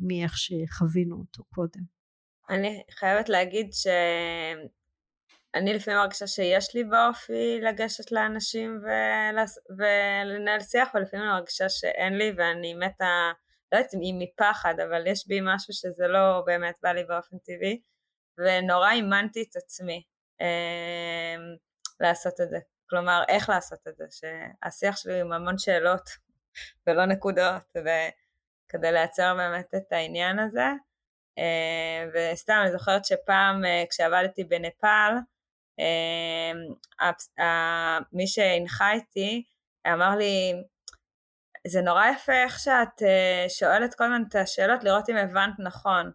[0.00, 1.82] מאיך שחווינו אותו קודם.
[2.50, 3.66] אני חייבת להגיד
[5.56, 8.80] שאני לפעמים מרגישה שיש לי באופי לגשת לאנשים
[9.78, 13.32] ולנהל שיח ולפעמים אני מרגישה שאין לי ואני מתה
[13.72, 17.80] לא יודעת אם מפחד, אבל יש בי משהו שזה לא באמת בא לי באופן טבעי,
[18.38, 20.02] ונורא אימנתי את עצמי
[20.40, 21.36] אה,
[22.00, 22.58] לעשות את זה.
[22.90, 26.08] כלומר, איך לעשות את זה, שהשיח שלי עם המון שאלות
[26.86, 30.66] ולא נקודות, וכדי לייצר באמת את העניין הזה.
[31.38, 35.14] אה, וסתם, אני זוכרת שפעם אה, כשעבדתי בנפאל,
[38.12, 39.44] מי שהנחה איתי
[39.92, 40.52] אמר לי,
[41.66, 46.10] זה נורא יפה איך שאת uh, שואלת כל הזמן את השאלות לראות אם הבנת נכון.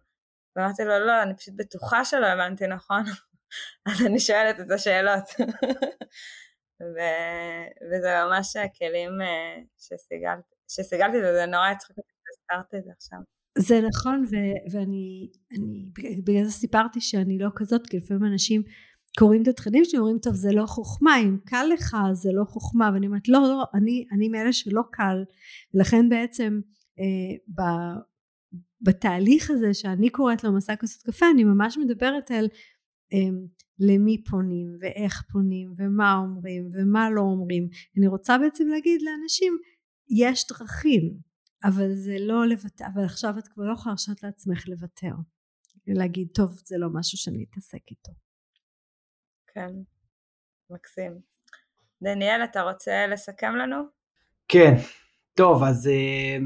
[0.56, 3.02] ואמרתי לו, לא, אני פשוט בטוחה שלא הבנתי נכון,
[3.86, 5.24] אז אני שואלת את השאלות.
[6.82, 13.18] ו- וזה ממש הכלים uh, שסיגלתי, שסיגלתי וזה נורא הצחיק אותי שהזכרת את זה עכשיו.
[13.58, 15.86] זה נכון ו- ואני אני,
[16.24, 18.62] בגלל זה סיפרתי שאני לא כזאת כי לפעמים אנשים
[19.18, 22.90] קוראים את התכנים שלי אומרים טוב זה לא חוכמה אם קל לך זה לא חוכמה.
[22.94, 25.24] ואני אומרת לא לא אני, אני מאלה שלא קל.
[25.74, 26.60] ולכן בעצם
[26.98, 27.62] אה, ב,
[28.80, 32.48] בתהליך הזה שאני קוראת לו מסע כוסות קפה אני ממש מדברת על
[33.12, 33.18] אה,
[33.78, 37.68] למי פונים ואיך פונים ומה אומרים ומה לא אומרים.
[37.98, 39.58] אני רוצה בעצם להגיד לאנשים
[40.10, 41.18] יש דרכים
[41.64, 45.14] אבל זה לא לוותר אבל עכשיו את כבר לא יכולה להרשות לעצמך לוותר.
[45.86, 48.23] להגיד טוב זה לא משהו שאני אתעסק איתו
[49.54, 49.70] כן,
[50.70, 51.20] מקסים.
[52.02, 53.76] דניאל, אתה רוצה לסכם לנו?
[54.48, 54.74] כן,
[55.34, 56.36] טוב, אז אה,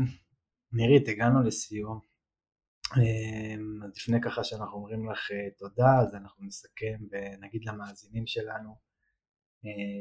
[0.73, 2.01] נירית, הגענו לסיום.
[2.97, 8.89] אה, אז לפני ככה שאנחנו אומרים לך אה, תודה, אז אנחנו נסכם ונגיד למאזינים שלנו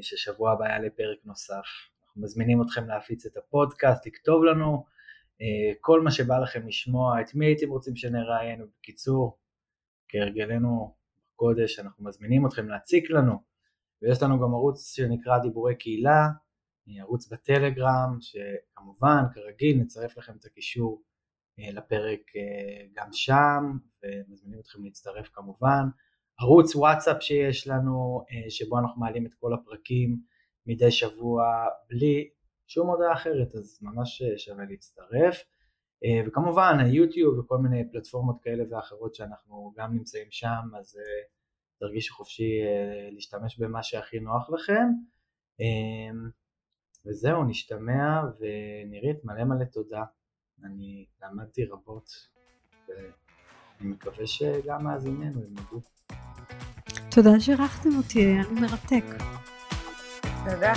[0.02, 1.66] ששבוע הבא יעלה פרק נוסף.
[2.06, 4.86] אנחנו מזמינים אתכם להפיץ את הפודקאסט, לכתוב לנו
[5.82, 9.40] כל מה שבא לכם לשמוע, את מי הייתם רוצים שנראיין, ובקיצור,
[10.08, 10.96] כהרגלנו
[11.38, 13.34] קודש, אנחנו מזמינים אתכם להציק לנו,
[14.02, 16.28] ויש לנו גם ערוץ שנקרא דיבורי קהילה,
[17.00, 21.04] ערוץ בטלגרם, שכמובן, כרגיל, נצרף לכם את הקישור
[21.60, 23.64] אה, לפרק אה, גם שם,
[24.04, 25.84] ומזמינים אתכם להצטרף כמובן.
[26.40, 30.20] ערוץ וואטסאפ שיש לנו, אה, שבו אנחנו מעלים את כל הפרקים
[30.66, 32.30] מדי שבוע בלי
[32.68, 35.44] שום הודעה אחרת, אז ממש שווה להצטרף.
[36.06, 41.24] אה, וכמובן היוטיוב וכל מיני פלטפורמות כאלה ואחרות שאנחנו גם נמצאים שם, אז אה,
[41.80, 44.88] תרגישו חופשי אה, להשתמש במה שהכי נוח לכם.
[47.06, 50.04] וזהו, נשתמע ונירית מלא מלא תודה.
[50.64, 52.10] אני למדתי רבות
[53.82, 55.82] אני מקווה שגם מאזיננו ילמדו.
[57.12, 59.04] תודה שאירחתם אותי, היה לי מרתק.
[60.46, 60.74] תודה.